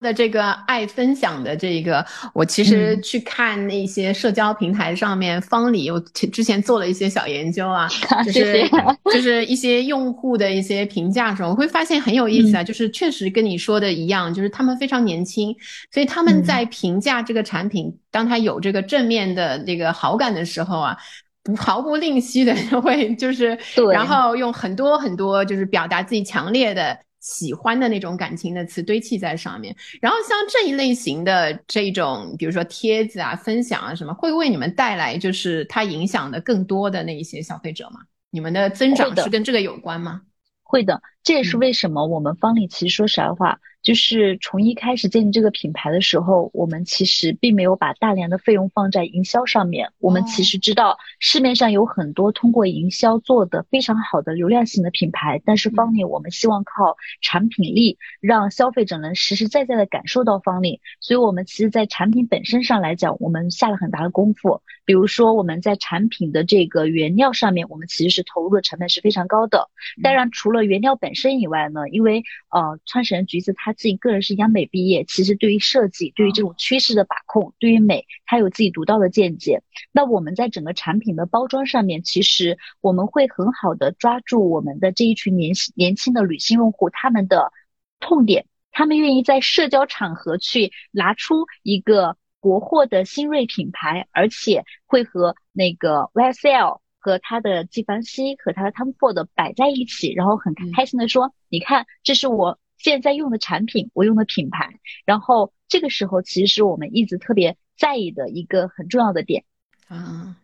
[0.00, 5.98] 的这个爱分享的这个，我其实去看那些社交平台上面，方里我
[6.32, 7.88] 之前做了一些小研究啊，
[8.24, 8.68] 就是
[9.12, 15.52] 就是一些用户的一些评价时候，我会发现很有意思啊，就是确实跟你说的一样，就是他们非常年轻，
[15.92, 20.96] 所以他们在评价这个产品，当他有这个正面的这个好感的时候啊，
[21.42, 23.58] 不毫不吝惜的 会就是，
[23.92, 26.96] 然后用很多很多就是表达自己强烈的。
[27.20, 38.00] 喜欢的那种感情的词堆砌在上面，然后像这一类型的这种，比如说帖子啊、分享啊什么，会为你们带来就是它影响的更多的那一些消费者吗？
[38.30, 40.22] 你们的增长是跟这个有关吗？
[40.62, 43.58] 会的，这也是为什么我们方里其实说实话。
[43.88, 49.92] 就是从一开始建立这个品牌的时候，我们其实并没有把大量的费用放在营销上面。
[49.98, 60.82] 我们其实知道市面上有很多通过营销做的非常好的流量型的品牌，但是方力我们希望靠产品力让消费者能实实在在的感受到方力。
[61.00, 64.60] 所以，我们其实，在产品本身上来讲，我们下了很大的功夫。
[64.84, 69.70] 比如说，我们在产品的这个原料上面，我们其实是投入的成本是非常高的。
[70.02, 73.74] 当然，除了原料本身以外呢，因为呃，创始人橘子他。
[73.78, 79.62] 自己个人是央美毕业，其实对于设计、对于这种趋势的把控、对于美，他有自己独到的见解。
[79.92, 87.52] 那我们在整个产品的包装上面，其实我们会很好的抓住我们的这一群年年轻的女性用户他们的
[88.00, 109.44] 痛点，他们愿意在社交场合去拿出一个国货的新锐品牌，而且会和那个 YSL 和他的纪梵希和他的 Tom Ford 摆在一起，然后很开心的说：“你看，这是我。”现在用的产品，我用的品牌，然后这个时候其实我们一直特别在意的一个很重要的点
[109.88, 110.36] 啊。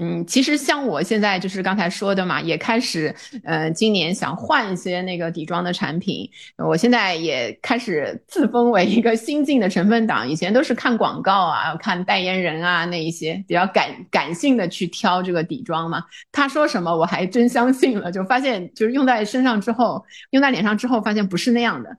[0.00, 6.30] 嗯，其实像我现在就是刚才说的嘛，也开始，呃，今年想换一些那个底妆的产品。
[6.56, 16.04] 我现在也开始自封为一个新晋的成分党，以前都是看广告啊，看代言人啊那一些比较感感性的去挑这个底妆嘛。
[16.30, 21.90] 他说什么我还真相信了，就发现就是用在身上之后，用在脸上之后，发现不是那样的。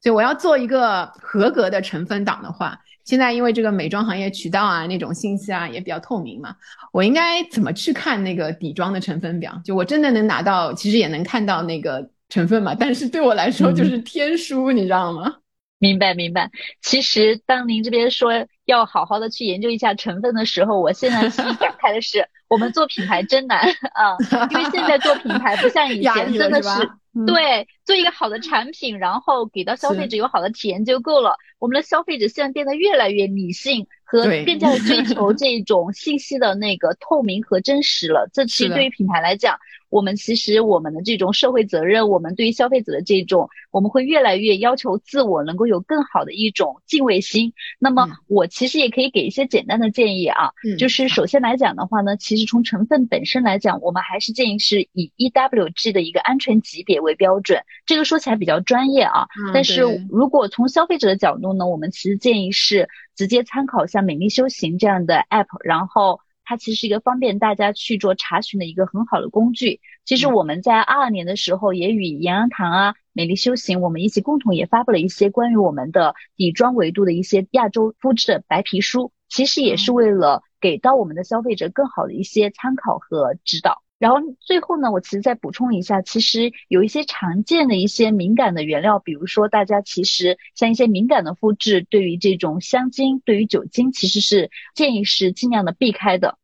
[0.00, 2.78] 所以我要做一个合格的成分党的话。
[3.08, 6.54] 现在因为这个美妆行业渠道啊，那种信息啊也比较透明嘛，
[6.92, 9.58] 我应该怎么去看那个底妆的成分表？
[9.64, 15.36] 就我真的能拿到，其实也能看到那个成分嘛，但是对我来说就是天书，你知道吗？
[15.78, 16.50] 明白明白。
[16.82, 18.32] 其实当您这边说
[18.64, 23.60] 要好好的去研究一下成分的时候，我现在其实感慨的是，我们做品牌真难
[23.94, 24.16] 啊，
[24.50, 26.90] 因为现在做品牌不像以前，真的是
[27.26, 31.36] 对做一个好的产品，然后给到消费者有好的体验就够了。
[31.58, 33.86] 我们的消费者现在变得越来越理性。
[34.10, 39.58] 和更加的追求这种信息的那个透明和真实了，这其实对于品牌来讲，
[39.90, 47.52] 我们其实我们的这种社会责任，我们对于消费者的这种，我们会越来越要求自我，能够有更好的一种敬畏心。
[47.78, 57.60] 那么我其实也可以给一些简单的建议啊，就是首先来讲的话呢，其实从成分本身来讲，我们还是建议是以 EWG 的一个安全级别为标准。
[57.86, 62.88] 这个说起来比较专业啊，但是如果从消费者的角度呢，我们其实建议是。
[63.18, 69.80] 直接参考像美丽修行这样的 app，然后它其实是一个方便大家去做查询的一个很好的工具。
[70.06, 83.82] 其实我们在二二年的时候也与延安堂啊、美丽修行，我们一起共同也发布了一些关于我们的底妆维度的一些亚洲肤质的白皮书，其实也是为了给到我们的消费者更好的一些参考和指导。
[83.98, 96.38] 然后最后呢，我其实再补充一下，其实有一些常见的一些敏感的原料，比如说大家其实像一些敏感的肤质，对于这种香精、对于酒精，其实是建议是尽量的避开的。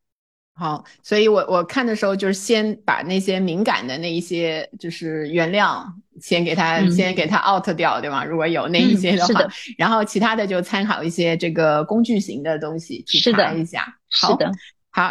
[0.56, 5.84] 好，所以我我看的时候就是先把那些敏感的那一些就是原料
[6.20, 8.24] 先给它先给它 out 掉，对吗？
[8.24, 9.46] 如果有那一些的话，
[9.76, 13.96] 然后其他的就参考一些这个工具型的东西去查一下。
[14.10, 14.46] 是的。
[14.46, 14.52] 好，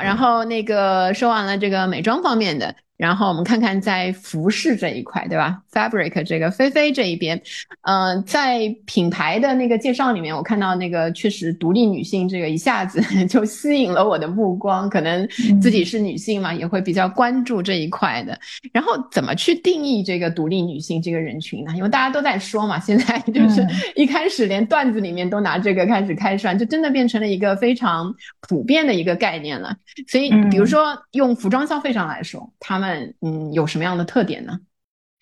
[0.02, 2.76] 然后那个说完了这个美妆方面的。
[2.96, 7.41] 然后我们看看在服饰这一块，对吧？Fabric 这个菲菲这一边，
[7.82, 14.88] 嗯，在品牌的那个介绍里面，我看到那个确实独立女性这个一下子 就吸引了我的目光。
[14.89, 15.28] 可能
[15.60, 18.39] 自己是女性嘛，也会比较关注这一块的。
[18.72, 21.74] 然后怎么去定义这个独立女性这个人群呢？
[21.76, 23.66] 因为大家都在说嘛，现在就是
[23.96, 28.14] 一开始连段子里面都拿这个开始开涮，就真的变成了一个非常
[28.48, 29.76] 普遍的一个概念了。
[30.08, 32.93] 所以，比如说用服装消费上来说，他们。
[32.94, 34.60] 们嗯有什么样的特点呢？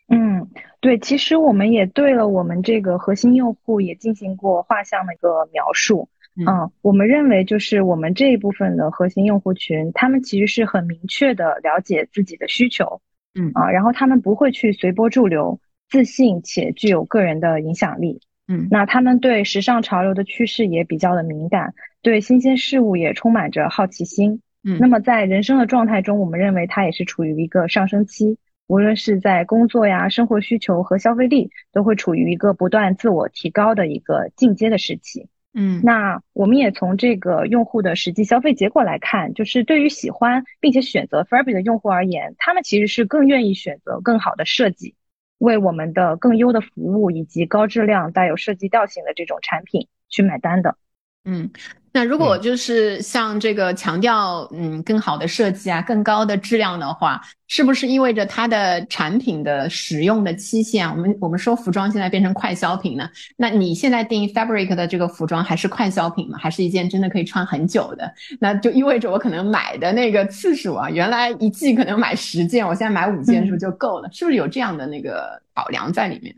[0.07, 0.49] 嗯，
[0.81, 6.09] 对，其实我们也对了我们这个核心用户也进行过画像的一个描述。
[6.35, 13.01] 嗯，我们认为就是我们这一部分的核心用户群，他们其实是很明确的了解自己的需求。
[13.33, 15.59] 嗯啊，然后他们不会去随波逐流，
[15.89, 18.19] 自信且具有个人的影响力。
[18.47, 24.41] 嗯，那他们对时尚潮流的趋势也比较的敏感，对新鲜事物也充满着好奇心。
[24.63, 28.37] 嗯，那么在人生的状态中，我们认为它也是处于一个上升期，
[28.67, 35.27] 无论是在工作呀、生活需求和消费力，都会处于一个不断自我提高的一个进阶的时期。
[35.53, 44.95] 嗯，那我们也从这个用户的实际消费结果来看，就是对于喜欢并且选择 Fabric 的用户而言，他们其实是更愿意选择更好的设计，
[45.39, 50.77] 为我们的更优的服务以及高质量、带有设计调性的这种产品去买单的。
[51.25, 51.49] 嗯。
[51.93, 60.89] 那如果就是像这个强调嗯更好的设计啊，更高的质量的话，是不是意味着它的产品的使用的期限？
[60.89, 63.09] 我们我们说服装现在变成快消品呢？
[63.35, 66.37] 那你现在定义 Fabric 的这个服装还是快消品吗？
[66.39, 68.09] 还是一件真的可以穿很久的？
[68.39, 74.09] 那就意味着我可能买的那个次数啊，原来一季可能买十件，我现在买五件是不是就够了？
[74.13, 76.33] 是不是有这样的那个考量在里面？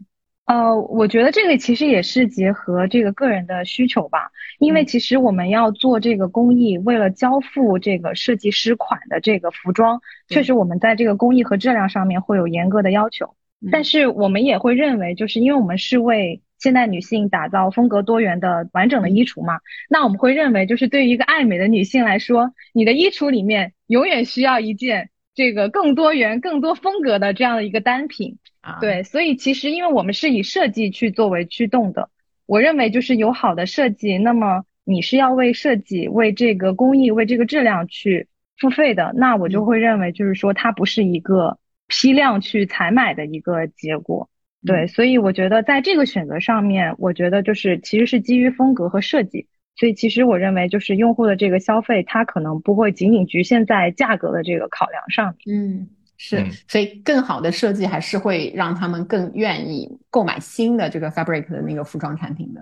[0.45, 4.29] 呃，我觉得这个其实也是结合这个个人的需求吧，
[4.59, 13.35] 因为其实我们要做这个工艺，为了交付这个设计师款的这个服装，确实我们在这个工艺和质量上面会有严格的要求。
[13.71, 28.39] 但是我们也会认为，就是因为我们是为现代女性打造风格多元的完整的衣橱嘛，那我们会认为，就是对于一个爱美的女性来说，你的衣橱里面永远需要一件这个更多元、更多风格的这样的一个单品。
[28.79, 32.09] 对，所以其实因为我们是以设计去作为驱动的，
[32.45, 41.57] 我认为就是有好的设计，那么你是要为设计、为这个工艺、为这个质量去付费的，那我就会认为就是说它不是一个
[41.87, 44.29] 批量去采买的一个结果。
[44.65, 55.57] 对，所以我觉得在这个选择上面，我觉得就是其实是基于风格和设计，所以其实我认为就是用户的这个消费，它可能不会仅仅局限在价格的这个考量上面。
[55.57, 55.89] 嗯。
[56.17, 62.61] 是，所以更好的设计还是会让他们更愿意购买新的这个 Fabric 的那个服装产品的。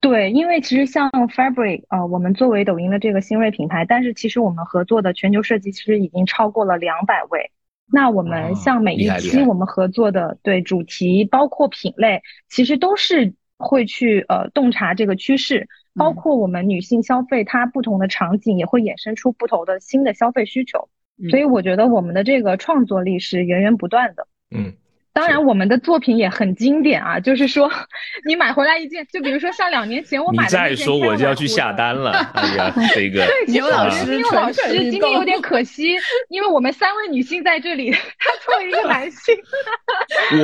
[0.00, 7.50] 对，因为其实像 Fabric，呃，我们作为抖音的这个新锐品牌，但是其实我们合作的全球设计师已经超过了两百位。
[7.86, 20.88] 那我们像每一期我们合作的，对主题包括品类，其实都是会去呃洞察这个趋势，包括我们女性消费它不同的场景也会衍生出不同的新的消费需求。
[21.30, 24.26] 所以我觉得我们的这个创作力是源源不断的。
[24.50, 24.74] 嗯，
[25.14, 27.70] 当然，我们的作品也很经典啊， 就是说，
[28.26, 32.10] 你买回来一件，就比如说像两年前我买的你再说我就要去下单了。
[32.34, 35.94] 哎呀，这个牛老师，牛老师今天有点可惜，
[36.30, 39.36] 因为我们三位女性在这里， 他作为一个男性，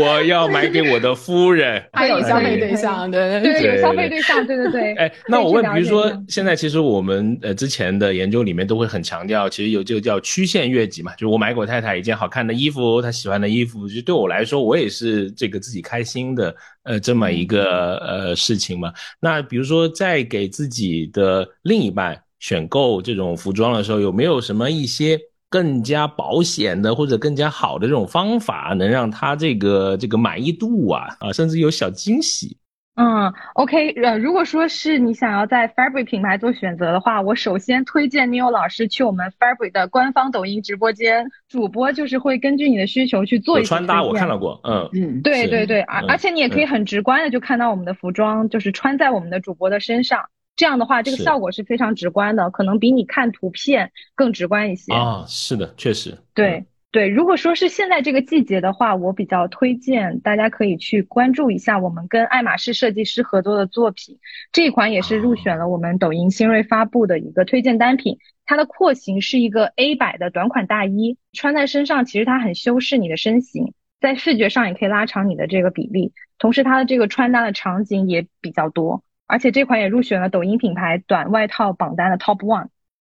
[0.01, 4.95] 我要买给我的夫人，还有消费对象，对对对，有消费对象，对对对。
[4.95, 15.31] 哎，那我问，比如说现在其实我们呃之前的研究里面都会很强调，其实有这个叫曲线悦己嘛，就是我买给我太太一件好看的衣服，她喜欢的衣服，就对我来说，我也是。
[15.33, 18.93] 这个自己开心的，呃，这么一个呃事情嘛。
[19.21, 32.57] 那比如说，在给自己的另一半选购这种服装的时候，有没有什么一些更加保险的或者更加好的这种方法，能让他这个这个满意度啊啊，甚至有小惊喜？
[33.03, 56.67] 嗯，OK，呃，如果说是你想要在 Fabric 品牌做选择的话，我首先推荐 Neil 老师去我们 Fabric 的官方抖音直播间，主播就是会根据你的需求去做一些穿搭，我看到过，嗯嗯，对对对，而而且你也可以很直观的就看到我们的服装就是穿在我们的主播的身上，这样的话这个效果是非常直观的，可能比你看图片更直观一些啊，是的，确实，对。
[56.93, 64.19] 对，如果说是现在这个季节的话，我比较推荐大家可以去关注一下我们跟爱马仕设计师合作的作品，
[64.51, 68.19] 这一款也是入选了我们抖音新锐发布的一个推荐单品。
[68.45, 82.67] 它的廓形是一个 A 摆的短款大衣，穿在身上其实它很修饰你的身形，在视觉上也可以拉长你的这个比例，同时它的这个穿搭的场景也比较多，而且这款也入选了抖音品牌短外套榜单的 Top One。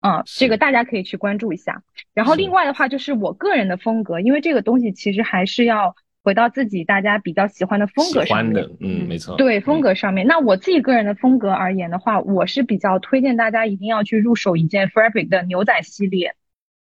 [0.03, 1.83] 嗯，这个大家可以去关注一下。
[2.13, 5.95] 然后另外的话，就是我个人的风格，因为这个东西其实还是要
[6.25, 8.69] 回到自己大家比较喜欢的风格上面。
[8.81, 9.37] 嗯，没错。
[9.37, 10.27] 对，风格上面。
[10.27, 16.35] 那我自己个人的风格而言的话，我是比较推荐大家一定要去入手一件 Fabric 的牛仔系列。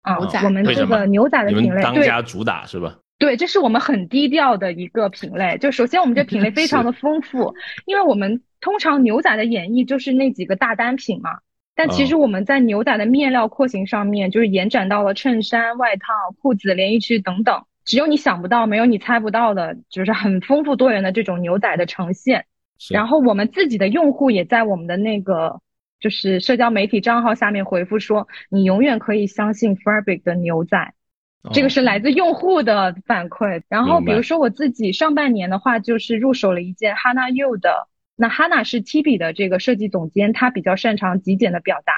[0.02, 2.98] 啊，我们这个牛仔的品类，当家主打是吧？
[3.18, 5.57] 对，这是我们很低调的一个品类。
[5.59, 7.55] 就首先我们这品类 非常的丰富，
[7.86, 11.38] 因为我们通常牛仔的演绎就是那几个大单品嘛。
[11.76, 22.46] 但其实我们在牛仔的面料廓形上面，就是延展到了衬衫、外套、裤子、连衣裙等等，只有你想不到，没有你猜不到的，就是很丰富多元的这种牛仔的呈现。
[22.90, 25.60] 然后我们自己的用户也在我们的那个
[25.98, 30.94] 就是社交媒体账号下面回复说，你永远可以相信 Fabric 的牛仔，
[31.52, 33.62] 这个是来自用户的反馈。
[33.68, 37.88] 然后比如说我自己上半年的话，就是入手了一件 Hana You 的。
[38.16, 41.92] 那 Hanna 是 Tib 的这个设计总监，他比较擅长极简的表达，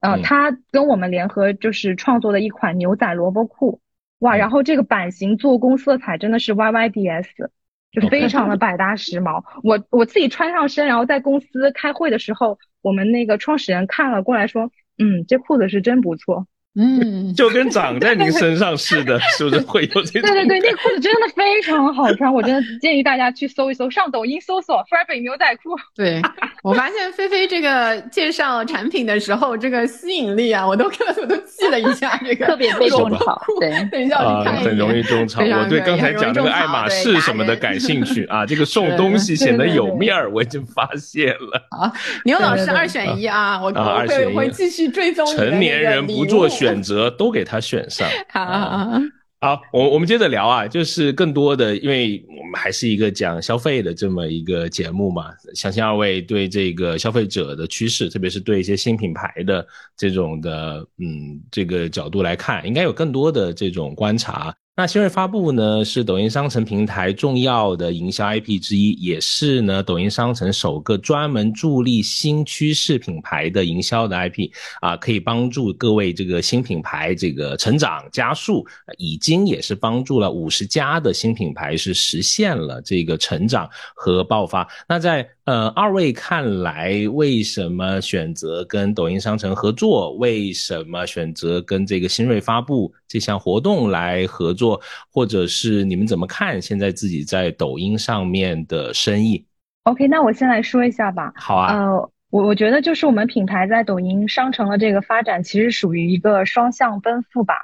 [0.00, 3.80] 呃，他跟我们联合就是创作的一款牛仔萝卜裤，
[4.20, 7.50] 哇，然后这个版型、做工、色彩真的是 Y Y D S，
[7.90, 9.42] 就非常的百搭时髦。
[9.62, 16.46] 我我自己穿上身，然后在公司开会的时候，我们那个创始人看了过来说，嗯，这裤子是真不错。
[16.80, 20.22] 嗯，就跟长在您身上似的， 是不是会有这种？
[20.22, 25.70] 对对对，那裤子真的非常好穿，我真的建议大家去搜一搜，上抖音搜索 “Fabric 牛仔裤”。
[25.96, 26.22] 对
[26.62, 33.42] 我发现菲菲这个介绍产品的时候，这个吸引力啊，我都看，我都记了一下，这个特别被种草。
[33.58, 35.42] 对，等一下我去看很容易种草。
[35.42, 41.66] 我对刚才讲那个爱马仕什么的感兴趣 啊，这个送东西显得有面儿，我已经发现了。
[41.70, 41.92] 啊，
[42.24, 45.26] 牛老师二选一啊，我我会会继续追踪。
[45.34, 46.67] 成年人不做选。
[46.68, 48.08] 选择都给他选上。
[48.30, 49.00] 好，
[49.40, 59.66] 好，我我们接着聊啊，就是更多的，因为我们还是一个讲消费的这么一个节目嘛，相信二位对这个消费者的趋势，特别是对一些新品牌的
[59.96, 64.54] 这种的，嗯，这个角度来看，应该有更多的这种观察。
[64.78, 74.48] 那新锐发布呢，是抖音商城平台重要的营销 IP 之一，也是呢抖音商城首个专门助力新趋势品牌的营销的 IP
[74.80, 78.64] 啊，可以帮助各位这个新品牌这个成长加速，
[78.98, 84.64] 已经也是帮助了五十家的新品牌是实现了这个成长和爆发。
[84.88, 90.12] 那在呃二位看来，为什么选择跟抖音商城合作？
[90.16, 94.78] 为什么选择跟这个新锐发布这项活动来合作？
[95.10, 99.42] 或者是你们怎么看现在自己在抖音上面的生意
[99.84, 101.32] ？OK，那我先来说一下吧。
[101.34, 101.74] 好啊。
[101.74, 107.54] 呃，我我觉得就是我们品牌在抖音商城的这个发展，其实属于一个双向奔赴吧。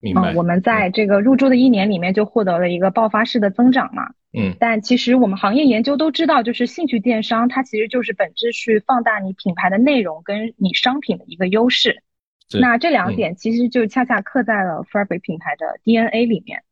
[0.00, 0.32] 明白。
[0.34, 4.12] 我们在这个入驻的一年里面就获得了一个爆发式的增长嘛。
[4.36, 4.54] 嗯。
[4.58, 12.02] 但其实我们行业研究都知道，就是兴趣电商它其实就是本质去放大你品牌的内容跟你商品的一个优势。
[12.60, 16.62] 那这两点其实就恰恰刻在了 Fabric 品牌的 DNA 里面。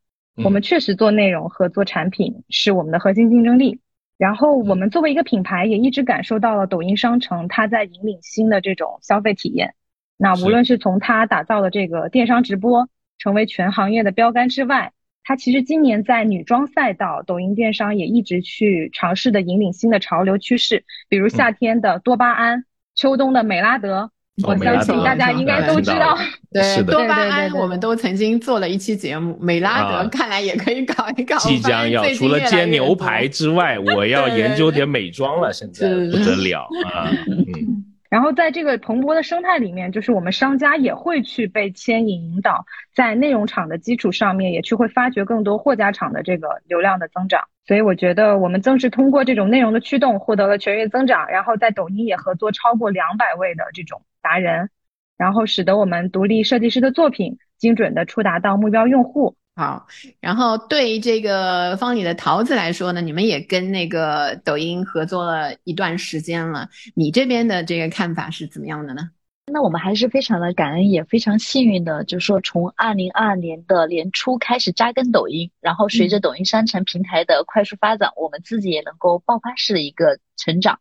[0.44, 3.80] 我们确实做内容和做产品是我们的核心竞争力。
[4.18, 9.74] 然后我们作为一个品牌，也一直感受到了抖音商城它在引领新的这种消费体验。
[10.16, 12.88] 那无论是从它打造的这个电商直播
[13.18, 14.92] 成为全行业的标杆之外，
[15.24, 22.64] 它其实今年在女装赛道，抖音电商也一直去尝试的引领新的潮流趋势，比如夏天的多巴胺，
[22.94, 24.10] 秋冬的美拉德。
[24.44, 26.16] 我相信大家应该都知道，
[26.50, 29.38] 对多巴胺，我们都曾经做了一期节目。
[29.40, 31.36] 美拉德看来也可以搞一搞。
[31.36, 37.12] 即将要除了煎牛排之外，我 要研究点美妆了，现在不得了啊！
[37.28, 37.91] 嗯。
[38.12, 47.48] 然后在这个蓬勃的生态里面，就是我们商家也会去被牵引引导，在内容厂的基础上面，也去会发掘更多货架厂的这个流量的增长。
[47.64, 51.26] 所以我觉得我们正是通过这种内容的驱动，获得了全域增长。
[51.30, 54.68] 然后在抖音也合作超过两百位的这种达人，
[55.16, 59.36] 然后使得我们独立设计师的作品精准的触达到目标用户。
[59.54, 59.86] 好，
[60.18, 69.10] 然后对这个方里的桃子来说呢，你们也跟那个抖音合作了一段时间了，你这边的这个看法是怎么样的呢？
[69.52, 80.78] 那我们还是非常的感恩，也非常幸运的，就是说从二零二二年的年初开始扎根抖音，然后随着抖音商城平台的快速发展，我们自己也能够爆发式的一个成长。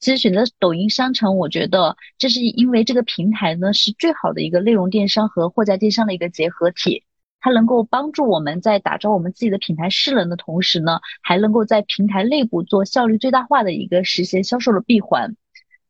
[0.00, 7.04] 其实选择抖音商城，我觉得这是因为这个平台呢是最好的一个内容电商和货架电商的一个结合体。
[7.42, 15.36] 它能够帮助我们在打造我们自己的品牌势能的同时呢，还能够在平台内部做效率最大化的一个实现销售的闭环。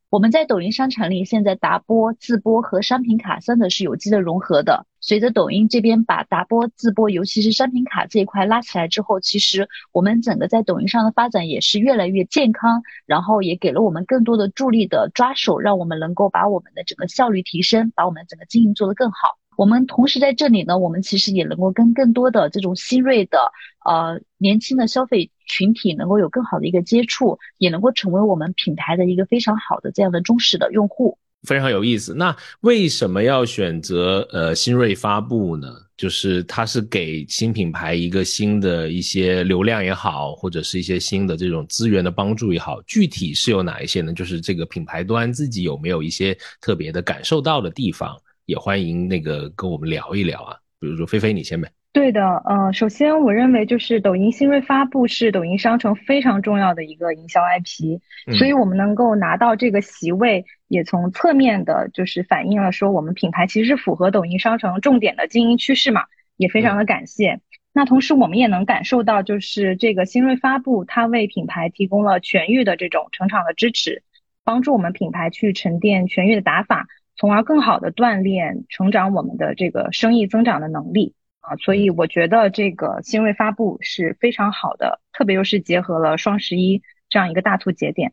[0.09, 4.85] 我们在抖音商城里，现在达播、自播和商品卡三者是有机的融合的。
[4.99, 19.37] 随着抖音这边把达播、自播，尤其是商品卡这一块拉起来之后，其实我们整个在抖音上的发展也是越来越健康，然后也给了我们更多的助力的抓手，让我们能够把我们的整个效率提升，把我们整个经营做得更好。
[19.57, 23.37] 我们同时在这里呢，我们其实也能够跟更多的这种新锐的
[23.85, 31.17] 呃年轻的消费群体能够有更好的一个接触，也能够成为我们品牌的一个非常好的这样的忠实的用户。
[31.47, 32.13] 非常有意思。
[32.13, 35.67] 那为什么要选择呃新锐发布呢？
[35.97, 44.13] 就是它是给新品牌一个新的一些流量也好，或者是一些新的这种资源的帮助也好，具体是有哪一些呢？
[44.13, 48.17] 就是这个品牌端自己有没有一些特别的感受到的地方？
[48.45, 51.69] 也欢迎那个跟我们聊一聊啊，比如说菲菲，你先呗。
[51.93, 57.99] 对的，呃，首先我认为就是抖音新锐发布是抖音商城非常重要的一个营销 IP，
[58.35, 67.41] 所以我们能够拿到这个席位，也从侧面的就是反映了说我们品牌其实是符合抖音商城重点的经营趋势嘛，也非常的感谢。
[67.71, 74.01] 那同时我们也能感受到，就是这个新锐发布，它为品牌提供了全域的这种成长的支持，
[74.43, 76.87] 帮助我们品牌去沉淀全域的打法。
[77.23, 88.11] 从而更好的锻炼、成长我们的这个生意增长的能力啊，所以我觉得这个新锐发布是非常好的，特别又是结合了双十一这样一个大促节点。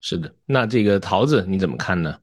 [0.00, 2.18] 是的，那这个桃子你怎么看呢？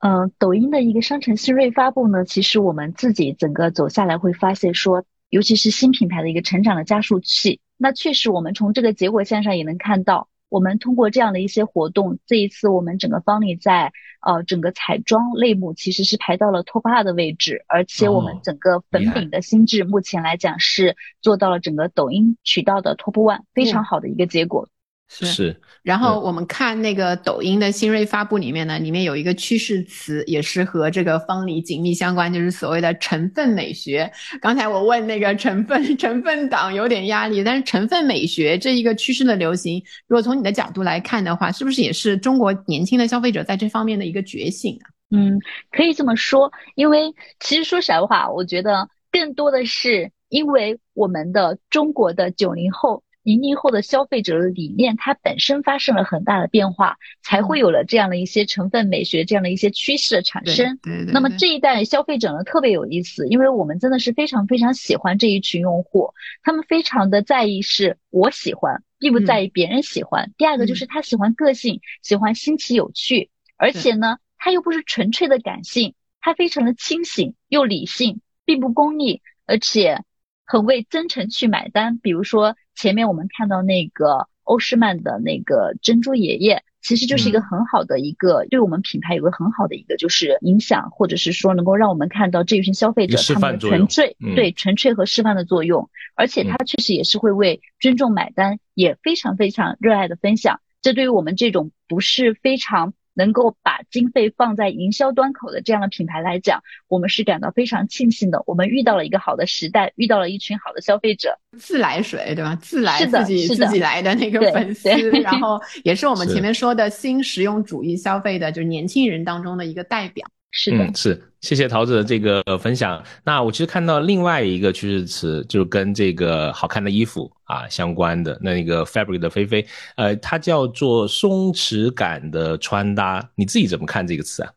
[0.00, 7.58] 嗯，抖音的一个商城新锐发布呢，其实我们自己整个走下来会发现说，尤其是新品牌的一个成长的加速器。
[7.78, 10.28] 那确实，我们从这个结果线上也能看到。
[10.50, 24.68] 我们通过这样的一些活动，这一次我们整个方里在呃整个彩妆类目其实是排到了 top 二的位置，而且我们整个粉饼的心智目前来讲是做到了整个抖音渠道的 top one，非常好的一个结果。
[25.12, 34.08] 是，然后我们看那个抖音的新锐发布里面呢，里面有一个趋势词，也是和这个方里紧密相关，就是所谓的成分美学。
[34.40, 44.86] 刚才我问那个成分成分党有点压力，但是成分美学这一个趋势的流行，如果从你的角度来看的话，是不是也是中国年轻的消费者在这方面的一个觉醒啊？
[45.10, 45.40] 嗯，
[45.72, 53.02] 可以这么说，因为其实说实在话，我觉得更多的是因为我们的中国的九零后。
[53.22, 60.78] 零零后的消费者的理念，它本身发生了很大的变化，才会有了这样的一些成分美学这样的一些趋势的产生。
[61.12, 70.32] 那么这一代消费者呢，特别有意思，因为我们真的是非常非常喜欢这一群用户，他们非常的在意是我喜欢，并不在意别人喜欢。
[70.38, 80.02] 第二个就是他喜欢个性，喜欢新奇有趣，而且呢，他又不是纯粹的感性，他非常的清醒又理性，并不功利，而且。
[80.50, 102.92] 很为真诚去买单，比如说前面我们看到那个欧诗漫的那个珍珠爷爷，其实就是一个很好的一个对我们品牌有个很好的一个就是影响，或者是说能够让我们看到这一群消费者他们的纯粹对纯粹和示范的作用，而且他确实也是会为尊重买单，也非常非常热爱的分享，这对于我们这种不是非常。
[103.20, 108.42] 能够把经费放在营销端口的这样的品牌来讲，我们是感到非常庆幸的。
[108.46, 112.56] 我们遇到了一个好的时代，遇到了一群好的消费者，自来水，对吧？
[112.62, 114.88] 自来自己自己来的那个粉丝，
[115.20, 120.26] 然后也是我们前面说的新实用主义消费的，就是年轻人当中的一个代表。
[120.52, 123.02] 是的，嗯，是，谢谢桃子的这个分享。
[123.24, 129.64] 那我其实看到另外一个趋势词，就是跟这个好看的衣服啊相关的那个 fabric 的菲菲，
[129.96, 134.52] 呃，它叫做松弛感的穿搭，你自己怎么看这个词啊？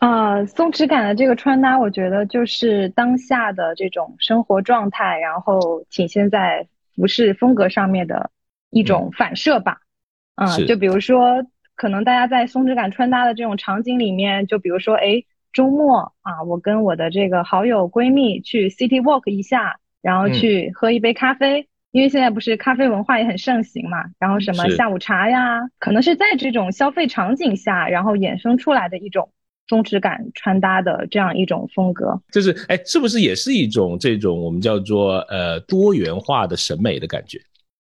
[0.00, 6.66] 啊，松弛感的这个穿搭，我觉得就是当下的这种生活状态，然后体现在
[6.96, 8.28] 服饰风格上面的
[8.70, 9.78] 一种反射吧。
[10.34, 11.44] 嗯，就比如说，
[11.82, 24.04] 可能大家在松弛感穿搭的这种场景里面，就比如说，哎，周末啊，我跟我的这个好友闺蜜去 City Walk 一下，然后去喝一杯咖啡，因为现在不是咖啡文化也很盛行嘛。
[24.20, 29.28] 然后什么下午茶呀，可能是在这种消费场景下，然后衍生出来的一种。
[29.68, 37.40] 松弛感穿搭的这样一种风格，就是哎，是不是也是一种这种我们叫做呃多元化的审美的感觉？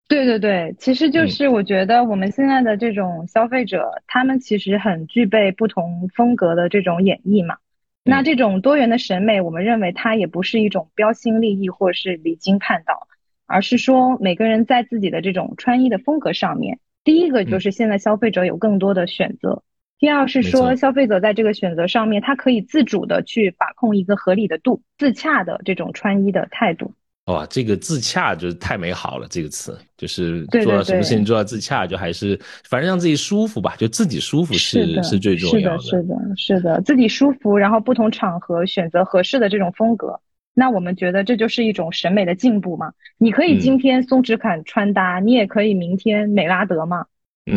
[0.08, 7.56] 对对对，其实就是我觉得我们现在的这种消费者，他们其实很具备不同风格的这种演绎嘛。
[8.04, 13.06] 那这种多元的审美，我们认为它也不是一种标新立异或是离经叛道，
[13.46, 19.62] 而是说每个人在自己的这种穿衣的风格上面，第一个就是现在消费者有更多的选择。
[19.98, 26.92] 第二是说，消费者在这个选择上面，他可以自主的去把控一个合理的度，自洽的这种穿衣的态度。
[27.26, 35.82] 哇，这个自洽就是太美好了，这个词就是做到什么事情做到自洽，就还是反正让自己舒服吧，就自己舒服是是最重要的。
[35.82, 40.18] 是的，是的，是的，自己舒服，然后不同场合选择合适的这种风格，
[40.52, 42.92] 那我们觉得这就是一种审美的进步嘛。
[43.18, 47.06] 你可以今天松弛感穿搭，你也可以明天美拉德嘛。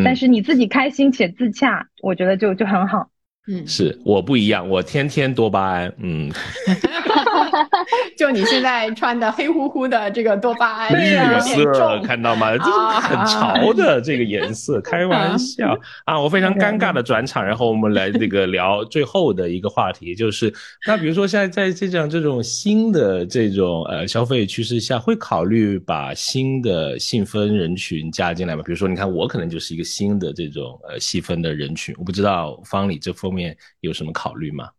[0.04, 3.10] 但是你自己开心且自洽，我觉得就就很好。
[3.48, 5.94] 嗯，是我不一样，我天天多巴胺。
[6.00, 6.32] 嗯，
[8.18, 12.58] 就你现在穿的黑乎乎的这个多巴胺绿色，看到吗？
[12.58, 16.20] 这是很潮的这个颜色， 开玩笑啊！
[16.20, 20.52] 我非常尴尬的转场，然后我们来这个聊最后的一个话题，就是
[20.88, 28.64] 那比如说现在在这样这种新的这种呃消费趋势下，会考虑把新的细分人群加进来吗？
[28.66, 33.26] 比如说，你看我可能就是一个新的这种呃细分的人群，我不知道方里这方。
[33.36, 34.70] 面有什么考虑吗？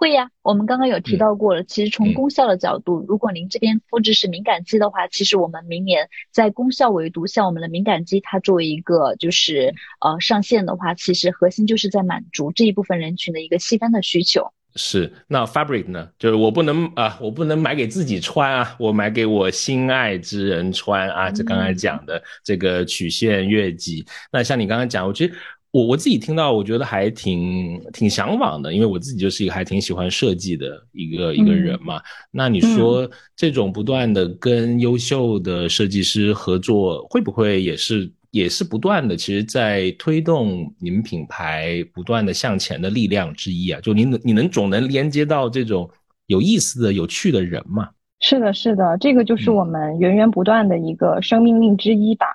[0.00, 1.64] 会呀，我们刚刚有提到过了。
[1.64, 14.52] 其实从功效的角度，如果您这边肤质是敏感肌的话，其实我们明年在功效维度，像我们的敏感肌，它作为一个就是呃上线的话，其实核心就是在满足这一部分人群的一个细分的需求。
[14.76, 16.08] 是，那 fabric 呢？
[16.16, 21.28] 就是我不能啊，我不能买给自己穿啊，我买给我心爱之人穿啊。
[21.28, 25.34] 这刚才讲的这个曲线月季，那像你刚刚讲，我觉得。
[25.70, 32.00] 我我自己听到，我觉得还挺挺向往的，因为我自己就是一个还挺喜欢设计的一个一个人嘛。
[32.30, 43.80] 那你说这种不断的跟优秀的设计师合作，会不会也是也是不断的，其实在推动你们品牌不断的向前的力量之一啊？
[43.80, 45.88] 就你能你能总能连接到这种
[46.26, 47.88] 有意思的有趣的人嘛？
[48.20, 52.26] 是的，是的，这个就是我们源源不断的一个生命力之一吧。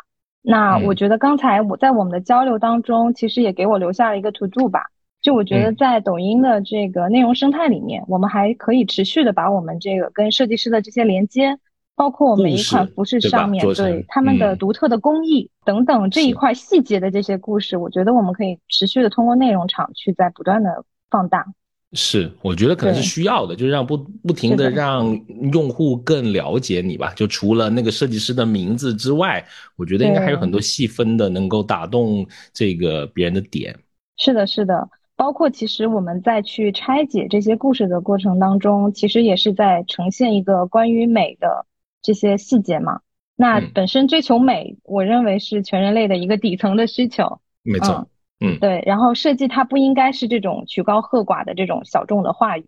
[0.46, 4.88] 那我觉得刚才我在我们的交流当中，其实也给我留下了一个 to do 吧。
[5.22, 11.58] 就我觉得在抖音的这个内容生态里面，我们还可以持续的把我们这个跟设计师的这些连接，
[11.96, 21.46] 包括我们每一款服饰上面对他们的独特的工艺等等这一块细节的这些故事，我觉得我们可以持续的通过内容场去在不断的放大。
[21.96, 25.08] 是，我觉得可能是需要的，就是让不不停的让
[25.52, 27.14] 用户更了解你吧。
[27.16, 33.78] 就除了那个设计师的名字之外，我觉得应该还有很多细分的能够打动这个别人的点。
[34.18, 41.68] 是的，是的，包括其实我们在去拆解这些故事的过程当中，其实也是在呈现一个关于美的
[42.02, 43.02] 这些细节嘛。
[43.36, 47.40] 那本身追求美，我认为是全人类的一个底层的需求。
[47.64, 47.94] 没错。
[47.94, 48.08] 嗯，
[48.60, 52.66] 对，然后设计它不应该是这种曲高和寡的这种小众的话语，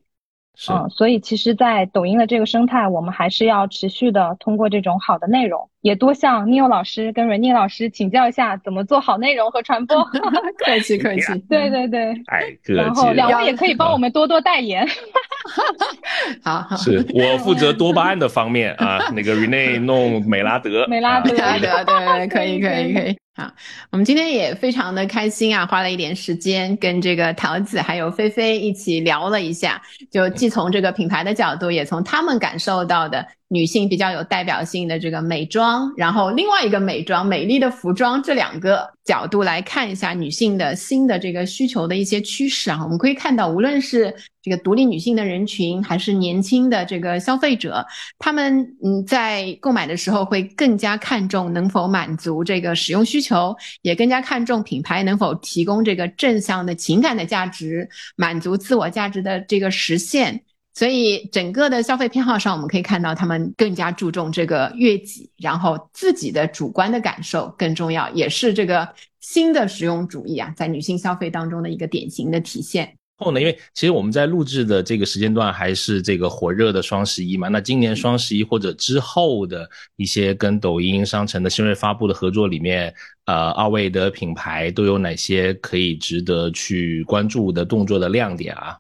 [0.69, 10.01] 嗯，所以其实，在抖音的这个生态，我们还是要持续的通过这种好的内容，也多向 Neil 老师跟 Rene 老师请教一下怎么做好内容和传播。
[10.65, 14.88] 客气客气，对对对，哎， 然后两位也可以帮我们多多代言。
[16.41, 23.17] 好，是我负责多巴胺的方面啊，那个 Rene 弄美拉德，美拉德，对对对，可以可以可以。
[23.38, 23.51] 好，
[23.91, 33.27] 我们今天也非常的开心啊，花了一点时间跟这个桃子还有菲菲一起聊了一下，就既从这个品牌的角度，也从他们感受到的。
[33.47, 47.86] 女性比较有代表性的这个美妆，然后另外一个美妆、美丽的服装这两个角度来看一下女性的新的这个需求的一些趋势啊，我们可以看到，无论是这个独立女性的人群，还是年轻的这个消费者，
[48.17, 53.24] 他们嗯在购买的时候会更加看重能否满足这个使用需求。
[53.28, 60.43] 求，也更加看重品牌能否提供这个正向的情感的价值，满足自我价值的这个实现。
[60.78, 68.88] 所以整个的消费偏好上，我们可以看到他们更加注重这个悦己，然后自己的主观的感受更重要，也是这个
[69.21, 72.97] 新的实用主义啊，在女性消费当中的一个典型的体现。
[73.18, 82.93] 后呢，因为其实我们在录制的这个时间段还是这个火热的双十一嘛，那今年双十一或者之后的一些跟抖音商城的新锐发布的合作里面，
[83.26, 88.78] 呃，二位的品牌都有哪些可以值得去关注的动作的亮点啊？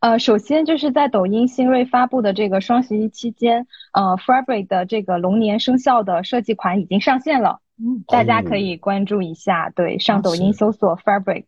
[0.00, 9.70] 呃，首先就是在抖音新锐发布的这个双十一期间，呃，Fabric 的这个龙年生肖的设计款已经上线了，嗯，大家可以关注一下。
[9.74, 11.44] 对，上抖音搜索 Fabric，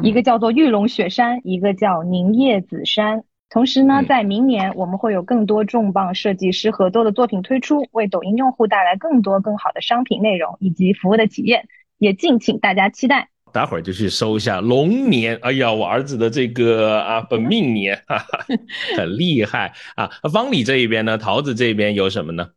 [0.00, 3.24] 一个叫做玉龙雪山，一个叫宁叶紫山。
[3.50, 11.68] 同时呢，在明年我们会有更多重磅设计师合作的作品推出，为抖音用户带来更多更好的商品内容以及服务的体验，
[11.98, 13.28] 也敬请大家期待。
[13.52, 18.46] 待会儿就去搜一下龙年，哎呀，我儿子的这个啊本命年，哈哈，
[18.96, 20.08] 很厉害啊！
[20.32, 22.48] 方里这一边呢，桃子这边有什么呢？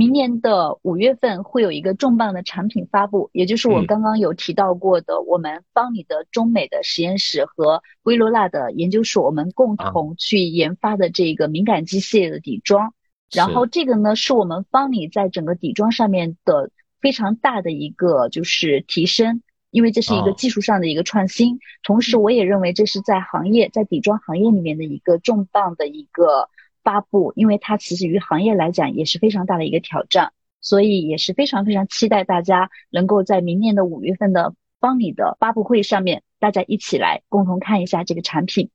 [0.00, 12.94] 明年的五月份会有一个重磅的产品发布，也就是我刚刚有提到过的，我们方里的中美的实验室和薇罗娜的研究所，我们共同去研发的这个敏感肌系列的底妆。
[13.30, 16.70] 然后这个呢，是我们方里在整个底妆上面的
[17.02, 19.42] 非常大的一个就是提升。
[19.70, 26.48] 因为这是一个技术上的一个创新，同时我也认为这是在行业在底妆行业里面的一个重磅的一个
[26.82, 38.70] 发布，因为它其实于行业来讲也是非常大的一个挑战，所以也是非常非常期待大家能够在明年的五月份的邦里的发布会上面，大家一起来共同看一下这个产品。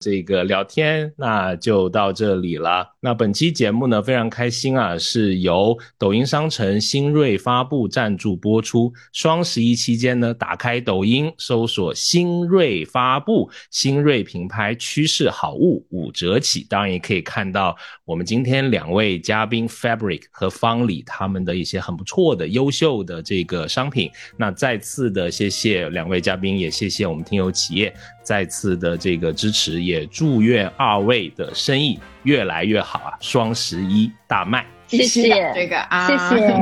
[0.00, 2.86] 这个聊天那就到这里了。
[3.00, 8.92] 那本期节目呢非常开心啊，是由抖音商城新锐发布赞助播出。
[9.12, 16.64] 双十一期间呢，打开抖音搜索新锐发布，新锐品牌趋势好物五折起。
[16.68, 24.08] 当然也可以看到我们今天两位嘉宾 Fabric 和方里他们的一些很不错的、优秀的这个商品。
[24.36, 27.92] 那再次的谢谢两位嘉宾，也谢谢我们听友企业。
[28.28, 33.16] 再次的这个支持，也祝愿二位的生意越来越好啊！
[33.22, 34.66] 双十一大卖。
[34.88, 36.54] 谢谢这个啊，谢谢。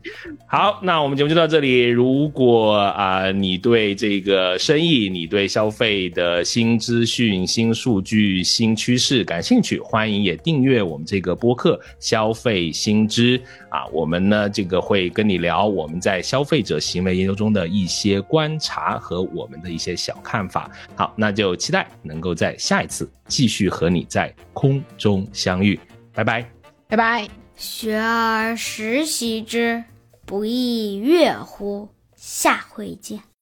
[0.46, 1.82] 好，那我们节目就到这里。
[1.82, 13.84] 如果啊，你对这个生意、你对消费的新资讯、新数据、新趋势感兴趣，欢迎也订阅我们这个播客《消费新知》啊。
[13.92, 20.70] 我们呢，这个会跟你聊我们在消费者行为研究中的一些观察和我们的一些小看法。
[20.94, 25.78] 好，那就期待能够在下一次继续和你在空中相遇。
[26.14, 26.46] 拜拜，
[26.88, 27.43] 拜拜。
[27.56, 29.84] 学而时习之，
[30.24, 31.88] 不亦说乎？
[32.14, 33.24] 下回见。